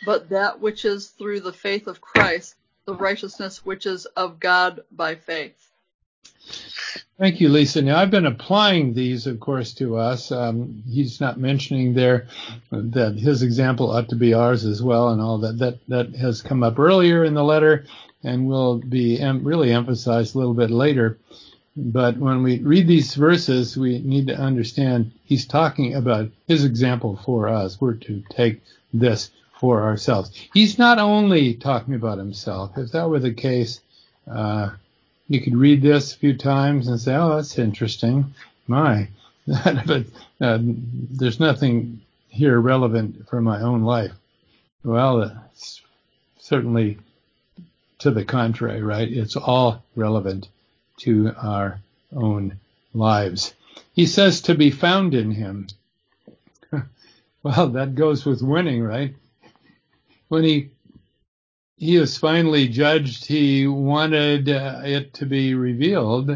[0.05, 4.81] but that which is through the faith of Christ, the righteousness which is of God
[4.91, 5.69] by faith.
[7.17, 7.81] Thank you, Lisa.
[7.81, 10.31] Now, I've been applying these, of course, to us.
[10.31, 12.27] Um, he's not mentioning there
[12.71, 15.59] that his example ought to be ours as well, and all that.
[15.59, 17.85] That that has come up earlier in the letter,
[18.23, 21.17] and will be em- really emphasized a little bit later.
[21.75, 27.19] But when we read these verses, we need to understand he's talking about his example
[27.23, 27.79] for us.
[27.79, 28.61] We're to take
[28.93, 29.31] this
[29.63, 30.29] for ourselves.
[30.53, 32.77] He's not only talking about himself.
[32.77, 33.79] If that were the case,
[34.29, 34.71] uh,
[35.29, 38.33] you could read this a few times and say, "Oh, that's interesting."
[38.67, 39.07] My,
[39.47, 40.03] but
[40.41, 44.11] uh, there's nothing here relevant for my own life.
[44.83, 45.81] Well, it's
[46.39, 46.97] certainly
[47.99, 49.09] to the contrary, right?
[49.09, 50.49] It's all relevant
[51.03, 51.79] to our
[52.13, 52.59] own
[52.93, 53.53] lives.
[53.93, 55.67] He says to be found in him.
[57.43, 59.15] well, that goes with winning, right?
[60.33, 60.71] When he
[61.77, 66.31] he is finally judged, he wanted uh, it to be revealed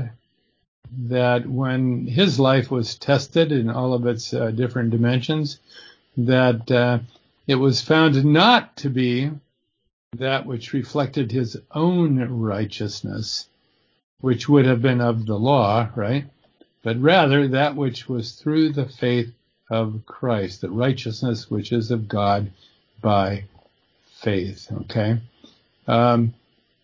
[1.09, 5.57] that when his life was tested in all of its uh, different dimensions,
[6.15, 6.99] that uh,
[7.47, 9.31] it was found not to be
[10.15, 13.47] that which reflected his own righteousness,
[14.21, 16.25] which would have been of the law, right?
[16.83, 19.33] But rather that which was through the faith
[19.71, 22.51] of Christ, the righteousness which is of God
[23.01, 23.45] by
[24.19, 24.71] faith.
[24.81, 25.19] Okay.
[25.87, 26.33] Um,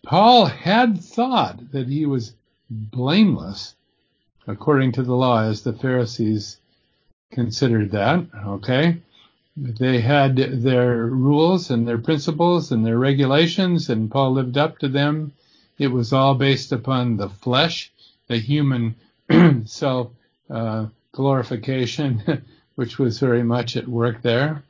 [0.04, 2.34] Paul had thought that he was
[2.70, 3.74] blameless
[4.46, 6.58] according to the law as the Pharisees
[7.30, 8.24] considered that.
[8.46, 8.96] Okay.
[9.56, 14.88] they had their rules and their principles and their regulations, and Paul lived up to
[14.88, 15.32] them.
[15.78, 17.92] It was all based upon the flesh,
[18.26, 18.96] the human
[19.64, 20.10] self
[20.50, 24.62] uh, glorification, which was very much at work there,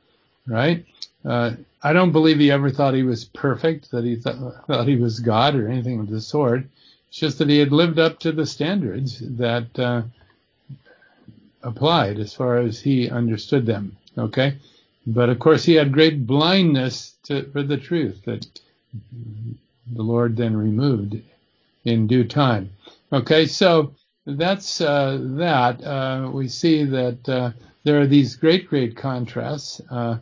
[0.47, 0.85] right?
[1.23, 1.53] Uh,
[1.85, 5.19] I don't believe he ever thought he was perfect, that he th- thought he was
[5.19, 6.63] God or anything of the sort.
[7.09, 10.01] It's just that he had lived up to the standards that uh,
[11.61, 13.95] applied as far as he understood them.
[14.17, 14.57] Okay,
[15.05, 18.47] but of course he had great blindness to, for the truth that
[19.93, 21.21] the Lord then removed
[21.83, 22.71] in due time.
[23.13, 23.93] Okay, so
[24.25, 25.83] that's uh, that.
[25.83, 27.51] Uh, we see that uh,
[27.83, 30.17] there are these great, great contrasts uh,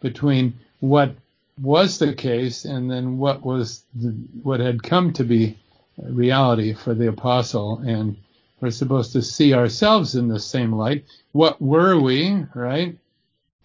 [0.00, 0.58] between
[0.88, 1.14] what
[1.60, 4.10] was the case and then what was the,
[4.42, 5.56] what had come to be
[6.02, 7.78] reality for the apostle.
[7.78, 8.16] And
[8.60, 11.04] we're supposed to see ourselves in the same light.
[11.32, 12.96] What were we, right?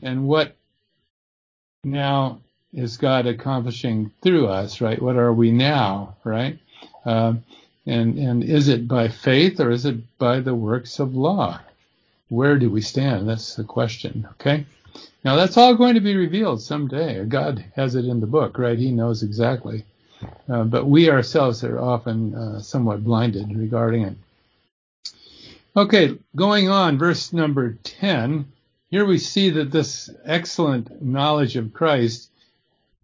[0.01, 0.55] And what
[1.83, 2.41] now
[2.73, 5.01] is God accomplishing through us, right?
[5.01, 6.59] What are we now, right?
[7.05, 7.33] Uh,
[7.85, 11.59] and and is it by faith or is it by the works of law?
[12.29, 13.27] Where do we stand?
[13.27, 14.27] That's the question.
[14.33, 14.65] Okay.
[15.23, 17.23] Now that's all going to be revealed someday.
[17.25, 18.77] God has it in the book, right?
[18.77, 19.85] He knows exactly.
[20.49, 24.15] Uh, but we ourselves are often uh, somewhat blinded regarding it.
[25.75, 28.45] Okay, going on, verse number 10.
[28.89, 32.29] Here we see that this excellent knowledge of Christ,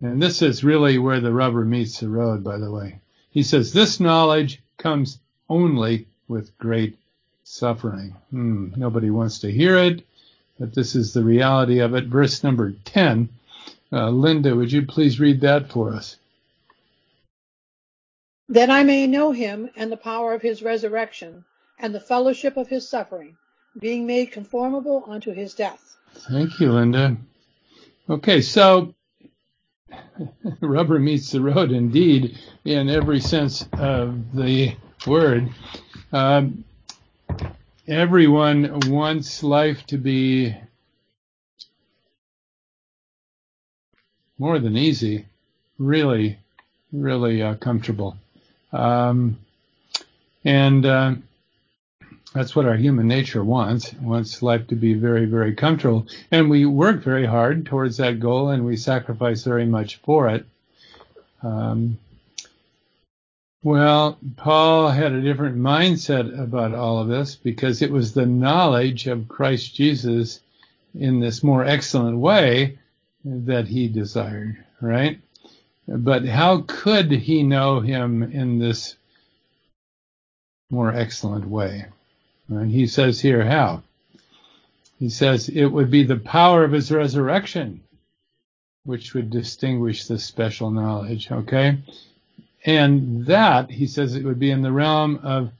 [0.02, 3.00] and this is really where the rubber meets the road, by the way.
[3.32, 6.98] He says, This knowledge comes only with great
[7.46, 8.16] suffering.
[8.32, 10.06] Hmm, nobody wants to hear it,
[10.60, 12.06] but this is the reality of it.
[12.06, 13.30] Verse number 10.
[13.92, 16.18] Uh, Linda, would you please read that for us?
[18.50, 21.46] That I may know him and the power of his resurrection
[21.80, 23.38] and the fellowship of his suffering,
[23.80, 25.98] being made conformable unto his death.
[26.30, 27.18] Thank you, Linda.
[28.10, 28.96] Okay, so
[30.62, 35.50] rubber meets the road indeed in every sense of the word.
[36.12, 36.64] Um,
[37.88, 40.56] everyone wants life to be
[44.38, 45.26] more than easy,
[45.80, 46.38] really,
[46.92, 48.18] really uh, comfortable.
[48.74, 49.38] Um,
[50.44, 51.16] and uh,
[52.34, 53.94] that's what our human nature wants.
[53.94, 56.08] wants life to be very, very comfortable.
[56.30, 60.46] And we work very hard towards that goal and we sacrifice very much for it.
[61.42, 61.98] Um,
[63.68, 69.08] well, Paul had a different mindset about all of this because it was the knowledge
[69.08, 70.40] of Christ Jesus
[70.98, 72.80] in this more excellent way
[73.26, 75.20] that he desired, right?
[75.86, 78.96] But how could he know him in this
[80.70, 81.88] more excellent way?
[82.48, 83.84] And he says here how.
[84.98, 87.82] He says it would be the power of his resurrection
[88.86, 91.80] which would distinguish this special knowledge, okay?
[92.66, 95.52] And that, he says, it would be in the realm of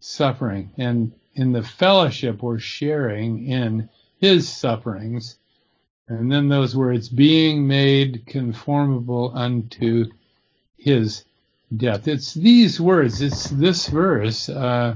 [0.00, 3.88] suffering and in the fellowship or sharing in
[4.20, 5.36] his sufferings.
[6.08, 10.06] And then those words, being made conformable unto
[10.78, 11.24] his
[11.76, 12.06] death.
[12.06, 14.94] It's these words, it's this verse, uh,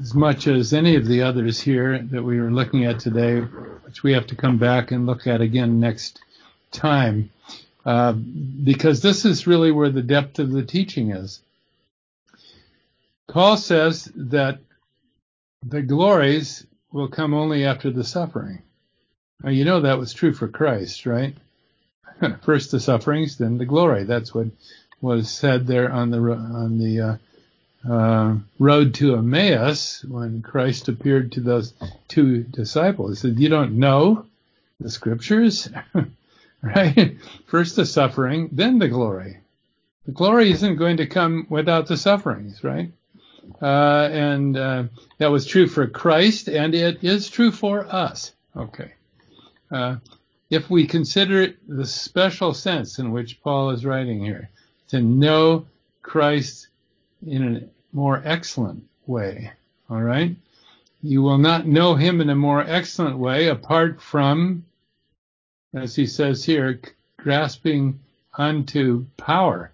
[0.00, 4.02] as much as any of the others here that we were looking at today, which
[4.02, 6.20] we have to come back and look at again next
[6.70, 7.30] time,
[7.84, 11.40] uh, because this is really where the depth of the teaching is.
[13.28, 14.58] Paul says that
[15.64, 18.62] the glories will come only after the suffering.
[19.42, 21.34] Now, you know that was true for Christ, right?
[22.42, 24.04] First the sufferings, then the glory.
[24.04, 24.48] That's what
[25.00, 27.16] was said there on the on the uh,
[27.88, 31.74] uh, road to Emmaus when Christ appeared to those
[32.08, 33.22] two disciples.
[33.22, 34.26] He said, You don't know
[34.78, 35.68] the scriptures?
[36.76, 37.16] right?
[37.46, 39.40] First the suffering, then the glory.
[40.06, 42.92] The glory isn't going to come without the sufferings, right?
[43.60, 44.84] Uh, and uh,
[45.18, 48.32] that was true for Christ, and it is true for us.
[48.56, 48.92] Okay.
[49.70, 49.96] Uh,
[50.50, 54.50] if we consider the special sense in which Paul is writing here,
[54.88, 55.66] to know
[56.02, 56.68] Christ
[57.26, 59.52] in a more excellent way.
[59.88, 60.36] All right.
[61.02, 64.64] You will not know him in a more excellent way apart from,
[65.74, 66.80] as he says here,
[67.18, 68.00] grasping
[68.36, 69.72] unto power.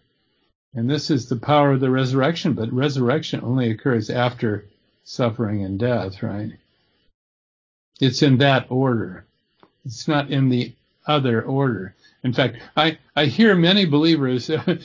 [0.74, 4.66] And this is the power of the resurrection, but resurrection only occurs after
[5.05, 6.53] suffering and death, right?
[8.01, 9.24] It's in that order.
[9.84, 10.72] It's not in the
[11.07, 11.94] other order.
[12.22, 14.76] In fact, I, I hear many believers uh,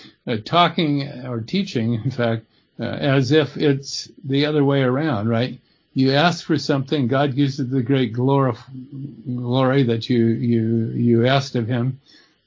[0.46, 2.46] talking or teaching, in fact,
[2.80, 5.60] uh, as if it's the other way around, right?
[5.94, 8.54] You ask for something, God gives you the great glory,
[9.26, 12.00] glory that you you you asked of Him,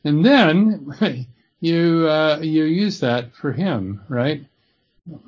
[0.04, 0.94] and then
[1.60, 4.44] you uh, you use that for Him, right?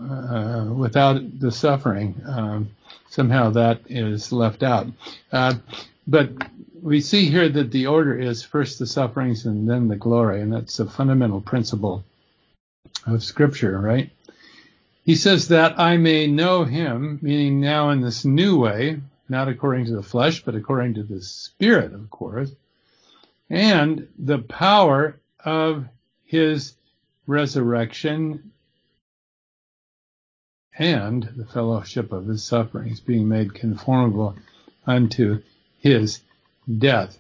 [0.01, 2.69] Uh, without the suffering, um,
[3.09, 4.89] somehow that is left out.
[5.31, 5.55] Uh,
[6.09, 6.31] but
[6.83, 10.53] we see here that the order is first the sufferings and then the glory, and
[10.53, 12.03] that's a fundamental principle
[13.07, 14.11] of Scripture, right?
[15.09, 19.87] He says that I may know him, meaning now in this new way, not according
[19.87, 22.51] to the flesh, but according to the Spirit, of course,
[23.49, 25.87] and the power of
[26.27, 26.75] his
[27.27, 28.53] resurrection
[30.79, 34.37] and the fellowship of his sufferings, being made conformable
[34.87, 35.41] unto
[35.79, 36.21] his
[36.77, 37.19] death.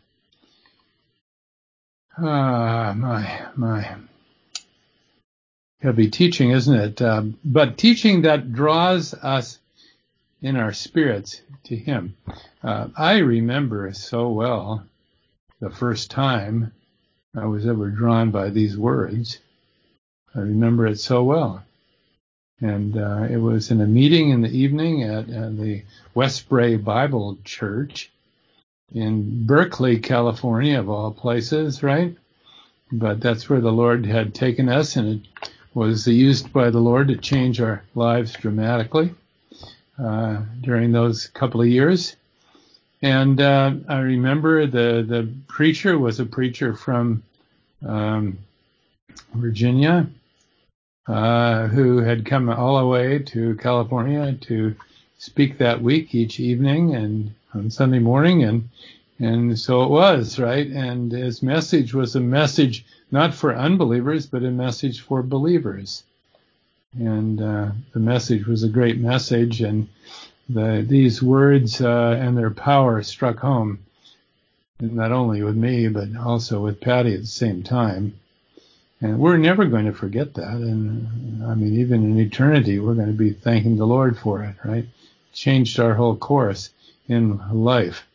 [2.18, 3.96] Ah, my, my
[5.80, 7.02] heavy teaching, isn't it?
[7.02, 9.58] Uh, but teaching that draws us
[10.42, 12.16] in our spirits to Him.
[12.62, 14.84] Uh, I remember so well
[15.60, 16.72] the first time
[17.36, 19.38] I was ever drawn by these words.
[20.34, 21.64] I remember it so well.
[22.60, 27.38] And uh, it was in a meeting in the evening at uh, the Westbury Bible
[27.44, 28.10] Church
[28.92, 32.16] in Berkeley, California, of all places, right?
[32.90, 35.26] But that's where the Lord had taken us, and
[35.78, 39.14] was used by the Lord to change our lives dramatically
[39.96, 42.16] uh, during those couple of years.
[43.00, 47.22] And uh, I remember the the preacher was a preacher from
[47.86, 48.38] um,
[49.34, 50.08] Virginia
[51.06, 54.74] uh, who had come all the way to California to
[55.18, 58.68] speak that week each evening and on Sunday morning, and
[59.20, 60.66] and so it was right.
[60.66, 66.02] And his message was a message not for unbelievers, but a message for believers.
[66.98, 69.88] And uh, the message was a great message, and
[70.48, 73.80] the, these words uh, and their power struck home,
[74.80, 78.18] not only with me, but also with Patty at the same time.
[79.00, 80.54] And we're never going to forget that.
[80.54, 84.56] And I mean, even in eternity, we're going to be thanking the Lord for it,
[84.64, 84.86] right?
[85.32, 86.70] Changed our whole course
[87.06, 88.06] in life.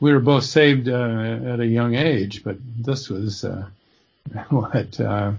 [0.00, 3.66] We were both saved uh, at a young age, but this was uh,
[4.50, 5.32] what, uh,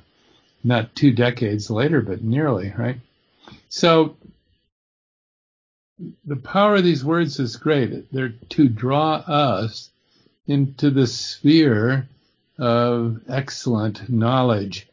[0.63, 2.97] not two decades later, but nearly, right?
[3.69, 4.15] So
[6.25, 8.11] the power of these words is great.
[8.11, 9.89] They're to draw us
[10.47, 12.07] into the sphere
[12.57, 14.87] of excellent knowledge.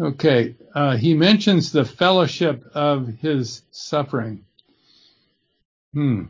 [0.00, 4.44] Okay, uh, he mentions the fellowship of his suffering.
[5.92, 6.24] Hmm.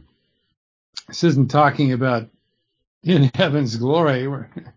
[1.08, 2.28] This isn't talking about
[3.02, 4.28] in heaven's glory,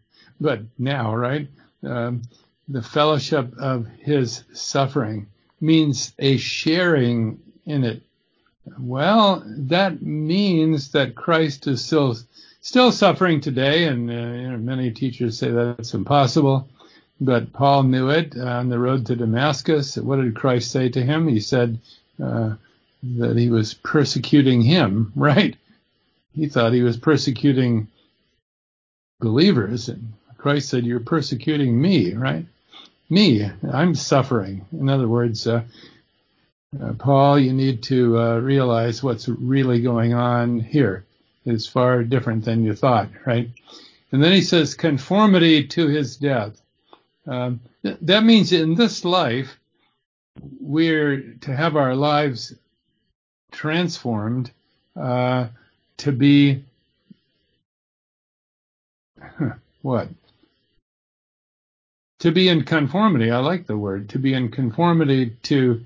[0.40, 1.48] but now, right?
[1.86, 2.22] Um,
[2.68, 5.28] the fellowship of his suffering
[5.62, 8.02] means a sharing in it.
[8.80, 12.18] Well, that means that Christ is still
[12.62, 16.68] still suffering today, and uh, you know, many teachers say that's impossible.
[17.22, 19.96] But Paul knew it on the road to Damascus.
[19.96, 21.28] What did Christ say to him?
[21.28, 21.80] He said
[22.22, 22.56] uh,
[23.04, 25.56] that he was persecuting him, right?
[26.34, 27.88] He thought he was persecuting
[29.20, 30.14] believers, and
[30.46, 32.46] Christ said, You're persecuting me, right?
[33.10, 34.64] Me, I'm suffering.
[34.74, 35.64] In other words, uh,
[36.80, 41.04] uh, Paul, you need to uh, realize what's really going on here
[41.48, 43.50] is far different than you thought, right?
[44.12, 46.62] And then he says, conformity to his death.
[47.26, 49.58] Um, th- that means in this life,
[50.60, 52.54] we're to have our lives
[53.52, 54.52] transformed
[54.96, 55.48] uh,
[55.98, 56.64] to be
[59.82, 60.08] what?
[62.26, 63.30] To be in conformity.
[63.30, 65.86] I like the word to be in conformity to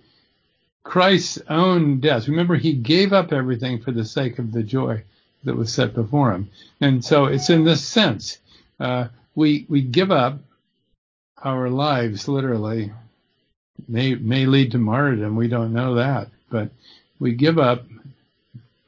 [0.83, 2.29] Christ's own death.
[2.29, 5.03] Remember, he gave up everything for the sake of the joy
[5.43, 6.49] that was set before him.
[6.79, 8.37] And so it's in this sense.
[8.79, 10.39] Uh, we, we give up
[11.43, 12.93] our lives literally
[13.89, 15.35] may, may lead to martyrdom.
[15.35, 16.69] We don't know that, but
[17.19, 17.83] we give up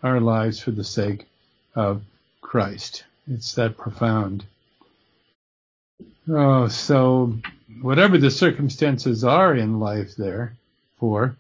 [0.01, 1.27] our lives for the sake
[1.75, 2.01] of
[2.39, 3.03] Christ.
[3.29, 4.45] It's that profound.
[6.33, 7.33] Oh, so
[7.81, 10.55] whatever the circumstances are in life there
[10.97, 11.35] for,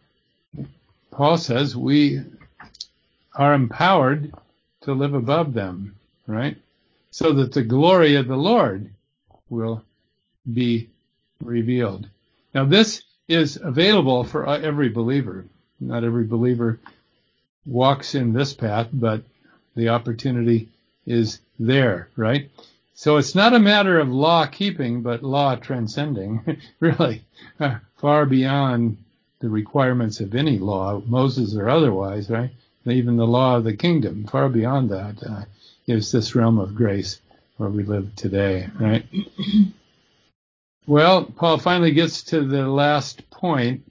[1.11, 2.21] Paul says we
[3.33, 4.33] are empowered
[4.81, 5.95] to live above them,
[6.27, 6.57] right?
[7.09, 8.89] So that the glory of the Lord
[9.49, 9.81] will
[10.51, 10.89] be
[11.41, 12.09] revealed.
[12.53, 15.45] Now this is available for every believer.
[15.79, 16.79] Not every believer
[17.65, 19.23] walks in this path, but
[19.73, 20.67] the opportunity
[21.05, 22.49] is there, right?
[23.01, 27.23] So it's not a matter of law keeping, but law transcending, really,
[27.59, 28.95] uh, far beyond
[29.39, 32.51] the requirements of any law, Moses or otherwise, right?
[32.85, 34.27] even the law of the kingdom.
[34.27, 35.45] Far beyond that uh,
[35.87, 37.19] is this realm of grace
[37.57, 39.03] where we live today, right?
[40.85, 43.81] well, Paul finally gets to the last point.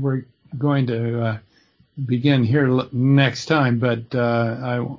[0.00, 0.24] We're
[0.58, 1.38] going to uh,
[2.06, 4.56] begin here next time, but uh,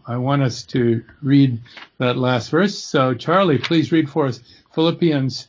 [0.07, 1.59] I, I want us to read
[1.97, 2.77] that last verse.
[2.77, 4.39] So, Charlie, please read for us
[4.73, 5.47] Philippians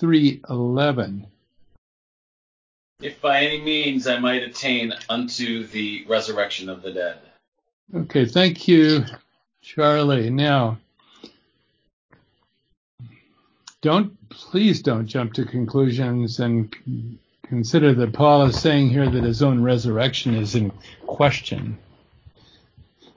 [0.00, 1.26] 3:11.
[3.02, 7.18] If by any means I might attain unto the resurrection of the dead.
[7.94, 9.04] Okay, thank you,
[9.62, 10.30] Charlie.
[10.30, 10.78] Now,
[13.80, 16.74] don't please don't jump to conclusions and
[17.50, 20.70] consider that Paul is saying here that his own resurrection is in
[21.04, 21.76] question.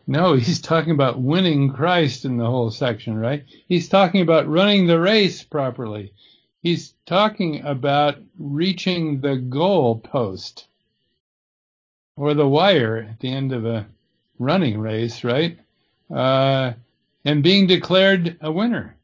[0.08, 3.44] No, he's talking about winning Christ in the whole section, right?
[3.68, 6.14] He's talking about running the race properly.
[6.64, 10.66] He's talking about reaching the goal post
[12.16, 13.86] or the wire at the end of a
[14.40, 15.60] running race, right?
[16.10, 16.74] Uh,
[17.24, 18.98] and being declared a winner.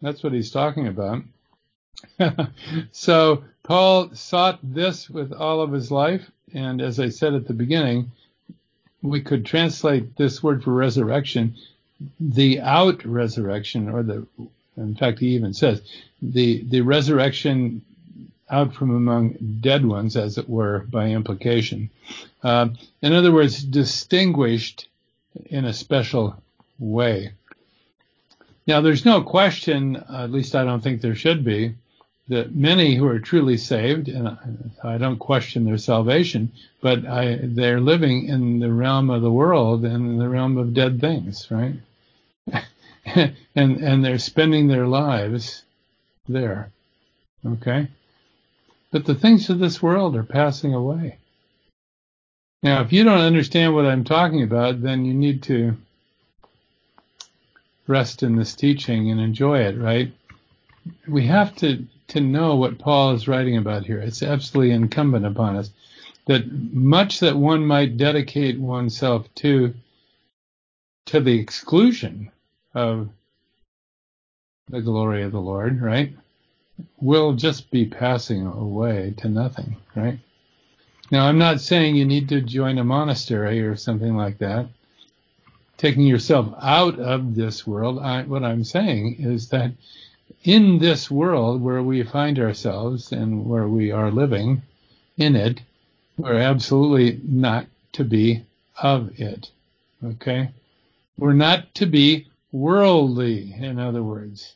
[0.00, 1.22] That's what he's talking about.
[2.92, 7.54] so Paul sought this with all of his life, and as I said at the
[7.54, 8.10] beginning,
[9.02, 11.54] we could translate this word for resurrection,
[12.18, 14.26] the out resurrection, or the,
[14.76, 15.82] in fact, he even says,
[16.22, 17.82] the, the resurrection
[18.50, 21.90] out from among dead ones, as it were, by implication.
[22.42, 22.68] Uh,
[23.02, 24.88] in other words, distinguished
[25.46, 26.36] in a special
[26.78, 27.32] way.
[28.66, 31.74] Now, there's no question, at least I don't think there should be,
[32.28, 34.36] that many who are truly saved, and
[34.84, 39.84] I don't question their salvation, but I, they're living in the realm of the world
[39.84, 41.74] and in the realm of dead things, right?
[43.54, 45.62] and and they're spending their lives
[46.28, 46.70] there.
[47.46, 47.88] Okay?
[48.90, 51.18] But the things of this world are passing away.
[52.62, 55.76] Now, if you don't understand what I'm talking about, then you need to
[57.86, 60.12] rest in this teaching and enjoy it, right?
[61.06, 63.98] We have to to know what Paul is writing about here.
[63.98, 65.70] It's absolutely incumbent upon us
[66.26, 69.74] that much that one might dedicate oneself to,
[71.06, 72.30] to the exclusion
[72.74, 73.08] of
[74.68, 76.12] the glory of the Lord, right,
[77.00, 80.18] will just be passing away to nothing, right?
[81.10, 84.68] Now, I'm not saying you need to join a monastery or something like that.
[85.78, 89.72] Taking yourself out of this world, I, what I'm saying is that
[90.44, 94.62] in this world where we find ourselves and where we are living
[95.16, 95.60] in it,
[96.16, 98.42] we're absolutely not to be
[98.80, 99.50] of it.
[100.04, 100.50] Okay?
[101.16, 104.54] We're not to be worldly, in other words.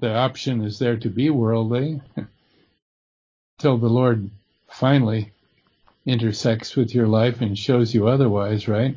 [0.00, 2.00] The option is there to be worldly
[3.58, 4.30] till the Lord
[4.68, 5.32] finally
[6.06, 8.96] intersects with your life and shows you otherwise, right?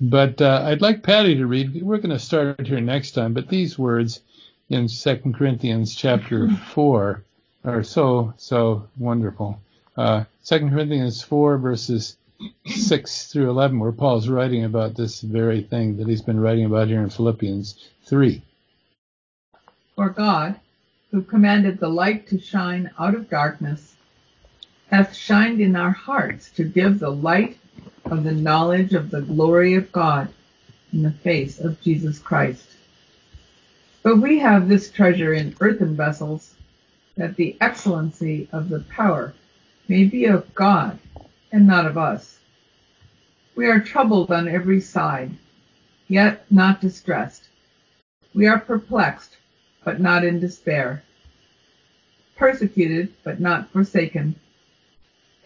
[0.00, 1.82] But uh, I'd like Patty to read.
[1.82, 4.20] We're going to start here next time, but these words
[4.70, 7.22] in Second Corinthians chapter four
[7.64, 9.60] are so so wonderful.
[9.96, 12.16] Uh, Second Corinthians four verses
[12.64, 16.88] six through eleven, where Paul's writing about this very thing that he's been writing about
[16.88, 17.74] here in Philippians
[18.04, 18.42] three.
[19.96, 20.58] For God,
[21.10, 23.96] who commanded the light to shine out of darkness,
[24.90, 27.58] hath shined in our hearts to give the light
[28.10, 30.28] of the knowledge of the glory of God
[30.92, 32.66] in the face of Jesus Christ.
[34.02, 36.54] But we have this treasure in earthen vessels,
[37.16, 39.32] that the excellency of the power
[39.86, 40.98] may be of God
[41.52, 42.40] and not of us.
[43.54, 45.30] We are troubled on every side,
[46.08, 47.44] yet not distressed.
[48.34, 49.36] We are perplexed,
[49.84, 51.04] but not in despair.
[52.36, 54.34] Persecuted, but not forsaken.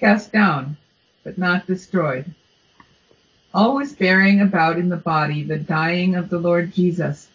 [0.01, 0.79] Cast down,
[1.25, 2.35] but not destroyed
[3.55, 7.29] always bearing about in the body the dying of the Lord Jesus,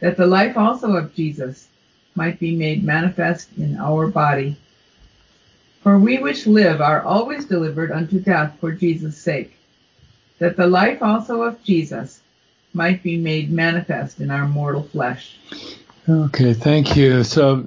[0.00, 1.68] that the life also of Jesus
[2.14, 4.56] might be made manifest in our body.
[5.82, 9.56] For we which live are always delivered unto death for Jesus' sake,
[10.38, 12.20] that the life also of Jesus
[12.74, 15.38] might be made manifest in our mortal flesh.
[16.08, 17.24] Okay, thank you.
[17.24, 17.66] So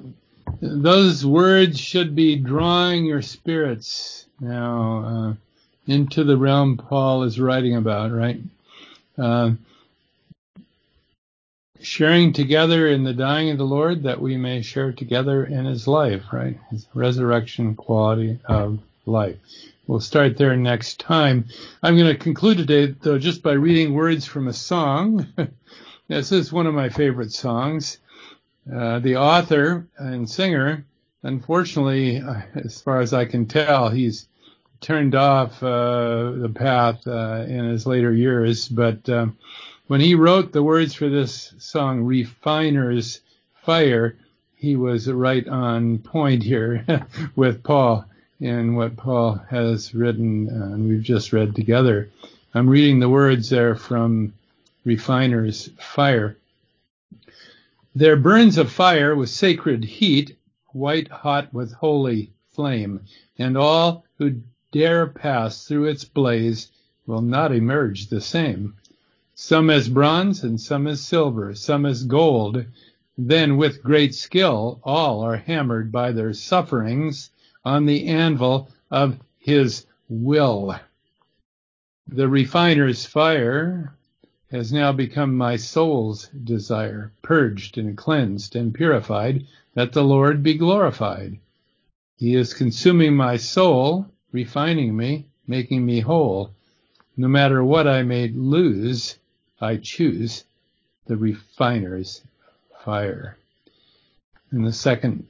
[0.60, 5.04] those words should be drawing your spirits now.
[5.04, 5.34] Uh,
[5.86, 8.40] Into the realm Paul is writing about, right?
[9.18, 9.52] Uh,
[11.80, 15.86] sharing together in the dying of the Lord that we may share together in his
[15.86, 16.58] life, right?
[16.70, 19.36] His resurrection quality of life.
[19.86, 21.44] We'll start there next time.
[21.82, 25.26] I'm going to conclude today, though, just by reading words from a song.
[26.08, 27.98] this is one of my favorite songs.
[28.72, 30.86] Uh, the author and singer,
[31.22, 32.22] unfortunately,
[32.54, 34.26] as far as I can tell, he's
[34.84, 39.36] turned off uh, the path uh, in his later years, but um,
[39.86, 43.22] when he wrote the words for this song, Refiner's
[43.62, 44.14] Fire,
[44.56, 46.84] he was right on point here
[47.34, 48.04] with Paul
[48.40, 52.10] in what Paul has written uh, and we've just read together.
[52.52, 54.34] I'm reading the words there from
[54.84, 56.36] Refiner's Fire.
[57.94, 60.36] There burns a fire with sacred heat,
[60.72, 63.00] white hot with holy flame,
[63.38, 64.42] and all who
[64.74, 66.68] dare pass through its blaze
[67.06, 68.74] will not emerge the same.
[69.32, 72.64] Some as bronze and some as silver, some as gold.
[73.16, 77.30] Then with great skill all are hammered by their sufferings
[77.64, 80.74] on the anvil of his will.
[82.08, 83.94] The refiner's fire
[84.50, 90.54] has now become my soul's desire, purged and cleansed and purified, that the Lord be
[90.54, 91.38] glorified.
[92.16, 96.50] He is consuming my soul, refining me, making me whole.
[97.16, 99.16] No matter what I may lose,
[99.60, 100.44] I choose
[101.06, 102.20] the refiner's
[102.84, 103.38] fire.
[104.50, 105.28] In the second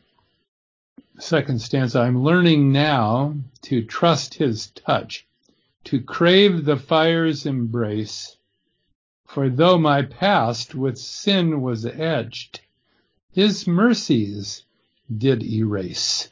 [1.18, 5.26] second stanza, I'm learning now to trust his touch,
[5.84, 8.38] to crave the fire's embrace.
[9.26, 12.62] For though my past with sin was etched,
[13.32, 14.64] his mercies
[15.14, 16.30] did erase.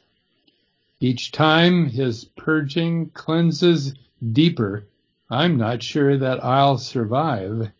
[1.05, 3.93] Each time his purging cleanses
[4.31, 4.85] deeper,
[5.29, 7.73] I'm not sure that I'll survive.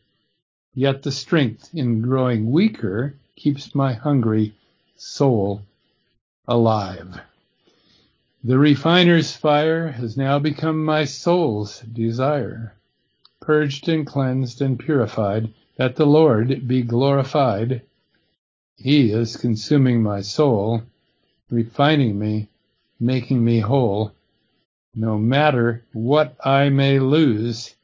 [0.75, 4.53] Yet the strength in growing weaker keeps my hungry
[4.97, 5.61] soul
[6.49, 7.21] alive.
[8.43, 12.75] The refiner's fire has now become my soul's desire,
[13.39, 15.47] purged and cleansed and purified,
[15.77, 17.83] that the Lord be glorified.
[18.75, 20.83] He is consuming my soul,
[21.49, 22.49] refining me,
[23.03, 24.13] making me whole.
[24.95, 27.75] No matter what I may lose,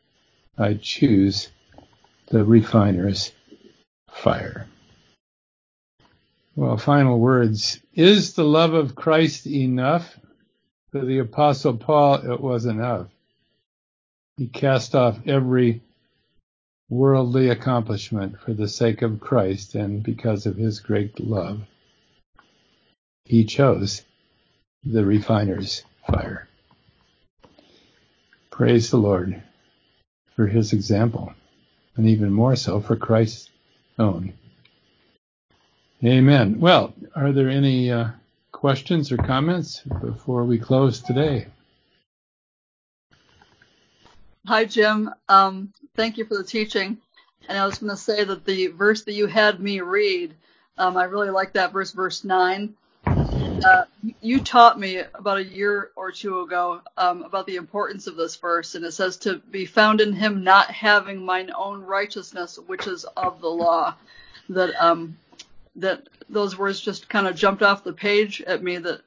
[0.58, 1.50] I choose
[2.28, 3.32] the refiner's
[4.10, 4.68] fire.
[6.56, 7.80] Well, final words.
[7.94, 10.20] Is the love of Christ enough?
[10.92, 13.08] For the apostle Paul, it was enough.
[14.38, 15.82] He cast off every
[16.90, 21.62] worldly accomplishment for the sake of Christ and because of his great love.
[23.26, 24.04] He chose
[24.84, 26.48] the refiner's fire.
[28.50, 29.42] Praise the Lord
[30.36, 31.34] for his example,
[31.96, 33.50] and even more so for Christ's
[33.98, 34.34] own.
[36.04, 36.60] Amen.
[36.60, 38.10] Well, are there any uh,
[38.52, 41.48] questions or comments before we close today?
[44.48, 45.14] Hi, Jim.
[45.28, 46.98] Um, thank you for the teaching.
[47.50, 50.34] And I was going to say that the verse that you had me read,
[50.78, 52.74] um, I really like that verse, verse 9.
[53.64, 53.86] Uh,
[54.22, 58.36] you taught me about a year or two ago um, about the importance of this
[58.36, 62.88] verse, and it says to be found in him not having mine own righteousness, which
[62.88, 63.96] is of the law.
[64.50, 65.18] That um,
[65.76, 69.02] that those words just kind of jumped off the page at me that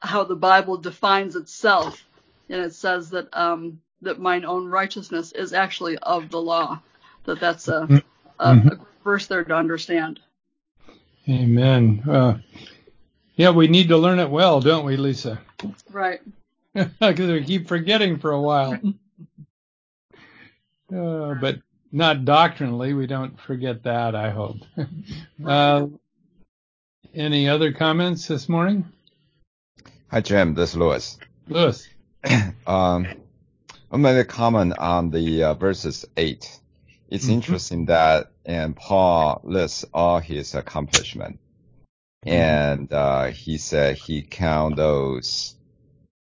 [0.00, 2.04] how the Bible defines itself,
[2.48, 6.80] and it says that um, that mine own righteousness is actually of the law.
[7.24, 7.98] That that's a, mm-hmm.
[8.38, 10.20] a, a verse there to understand.
[11.28, 12.02] Amen.
[12.08, 12.38] Uh,
[13.38, 15.40] yeah, we need to learn it well, don't we, Lisa?
[15.90, 16.20] Right.
[17.00, 18.78] Because we keep forgetting for a while.
[20.90, 21.58] Uh, but
[21.92, 22.94] not doctrinally.
[22.94, 24.56] We don't forget that, I hope.
[25.46, 25.86] uh,
[27.14, 28.86] any other comments this morning?
[30.10, 30.54] Hi, Jim.
[30.54, 31.18] This is Louis.
[31.46, 31.86] Louis.
[32.66, 33.06] um,
[33.92, 36.58] I'll make a comment on the uh, verses 8.
[37.10, 37.34] It's mm-hmm.
[37.34, 41.38] interesting that and Paul lists all his accomplishments.
[42.26, 42.28] Mm-hmm.
[42.30, 45.54] And uh, he said he count those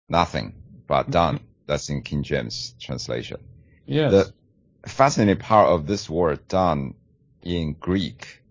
[0.09, 0.55] nothing
[0.87, 1.37] but done.
[1.37, 1.45] Mm-hmm.
[1.66, 3.41] That's in King James translation.
[3.87, 4.12] Yes.
[4.12, 4.32] The,
[4.87, 6.95] fascinating part of this word done
[7.43, 8.43] in Greek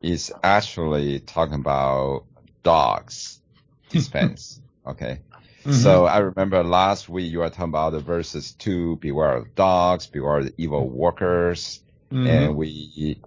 [0.00, 2.24] is actually talking about
[2.62, 3.40] dogs
[3.88, 4.60] dispense.
[4.86, 5.20] okay.
[5.60, 5.72] Mm-hmm.
[5.72, 10.06] So I remember last week you were talking about the verses two, beware of dogs,
[10.06, 11.80] beware of the evil workers.
[12.10, 12.26] Mm-hmm.
[12.26, 13.20] And we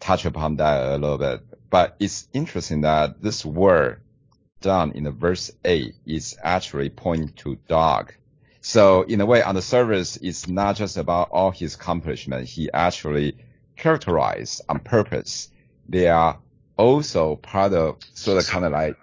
[0.00, 1.42] touch upon that a little bit.
[1.72, 4.02] But it's interesting that this word
[4.60, 8.12] done in the verse eight is actually pointing to dog.
[8.60, 12.52] So in a way, on the surface, it's not just about all his accomplishments.
[12.52, 13.38] He actually
[13.74, 15.48] characterized on purpose.
[15.88, 16.38] They are
[16.76, 18.98] also part of sort of kind of like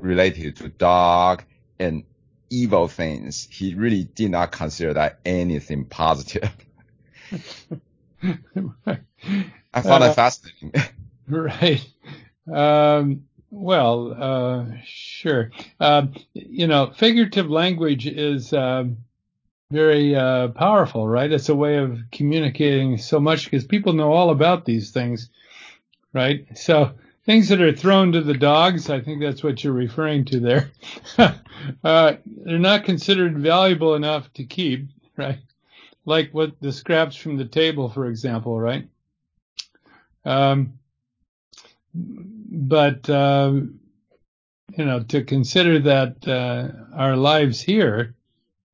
[0.00, 1.44] related to dog
[1.78, 2.04] and
[2.48, 3.46] evil things.
[3.50, 6.50] He really did not consider that anything positive.
[8.22, 10.72] I found uh, that fascinating.
[11.30, 11.86] right.
[12.50, 15.50] Um, well, uh, sure.
[15.78, 18.84] Uh, you know, figurative language is uh,
[19.70, 21.30] very uh, powerful, right?
[21.30, 25.28] It's a way of communicating so much because people know all about these things,
[26.14, 26.46] right?
[26.56, 26.92] So
[27.24, 30.70] things that are thrown to the dogs, I think that's what you're referring to there.
[31.84, 35.38] uh, they're not considered valuable enough to keep, right?
[36.06, 38.88] Like what the scraps from the table, for example, right?
[40.24, 40.77] Um,
[42.50, 43.52] but uh,
[44.76, 48.14] you know, to consider that uh, our lives here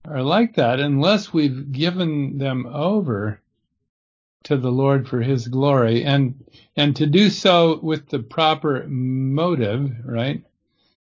[0.07, 3.41] are like that, unless we've given them over
[4.45, 6.45] to the Lord for His glory, and
[6.77, 10.45] and to do so with the proper motive, right,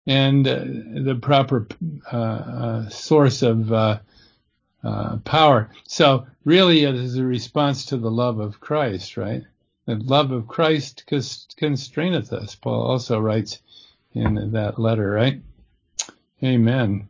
[0.06, 1.68] and uh, the proper
[2.12, 4.00] uh, uh, source of uh,
[4.84, 5.72] uh, power.
[5.86, 9.44] So really, it is a response to the love of Christ, right?
[9.86, 12.56] The love of Christ constraineth us.
[12.56, 13.62] Paul also writes
[14.14, 15.42] in that letter, right?
[16.42, 17.10] Amen.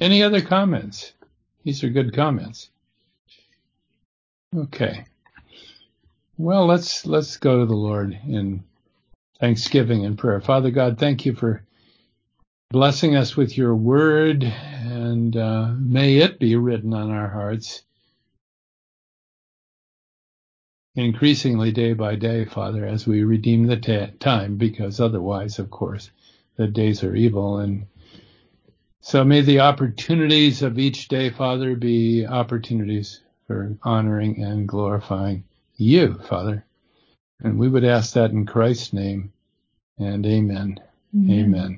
[0.00, 1.12] Any other comments?
[1.64, 2.70] These are good comments.
[4.56, 5.04] Okay.
[6.38, 8.64] Well, let's let's go to the Lord in
[9.40, 10.40] thanksgiving and prayer.
[10.40, 11.62] Father God, thank you for
[12.70, 17.82] blessing us with your word, and uh, may it be written on our hearts
[21.00, 26.10] increasingly day by day, Father, as we redeem the ta- time, because otherwise, of course,
[26.56, 27.58] the days are evil.
[27.58, 27.86] And
[29.00, 35.44] so may the opportunities of each day, Father, be opportunities for honoring and glorifying
[35.76, 36.64] you, Father.
[37.42, 39.32] And we would ask that in Christ's name.
[39.98, 40.80] And amen.
[41.14, 41.40] Amen.
[41.40, 41.68] amen.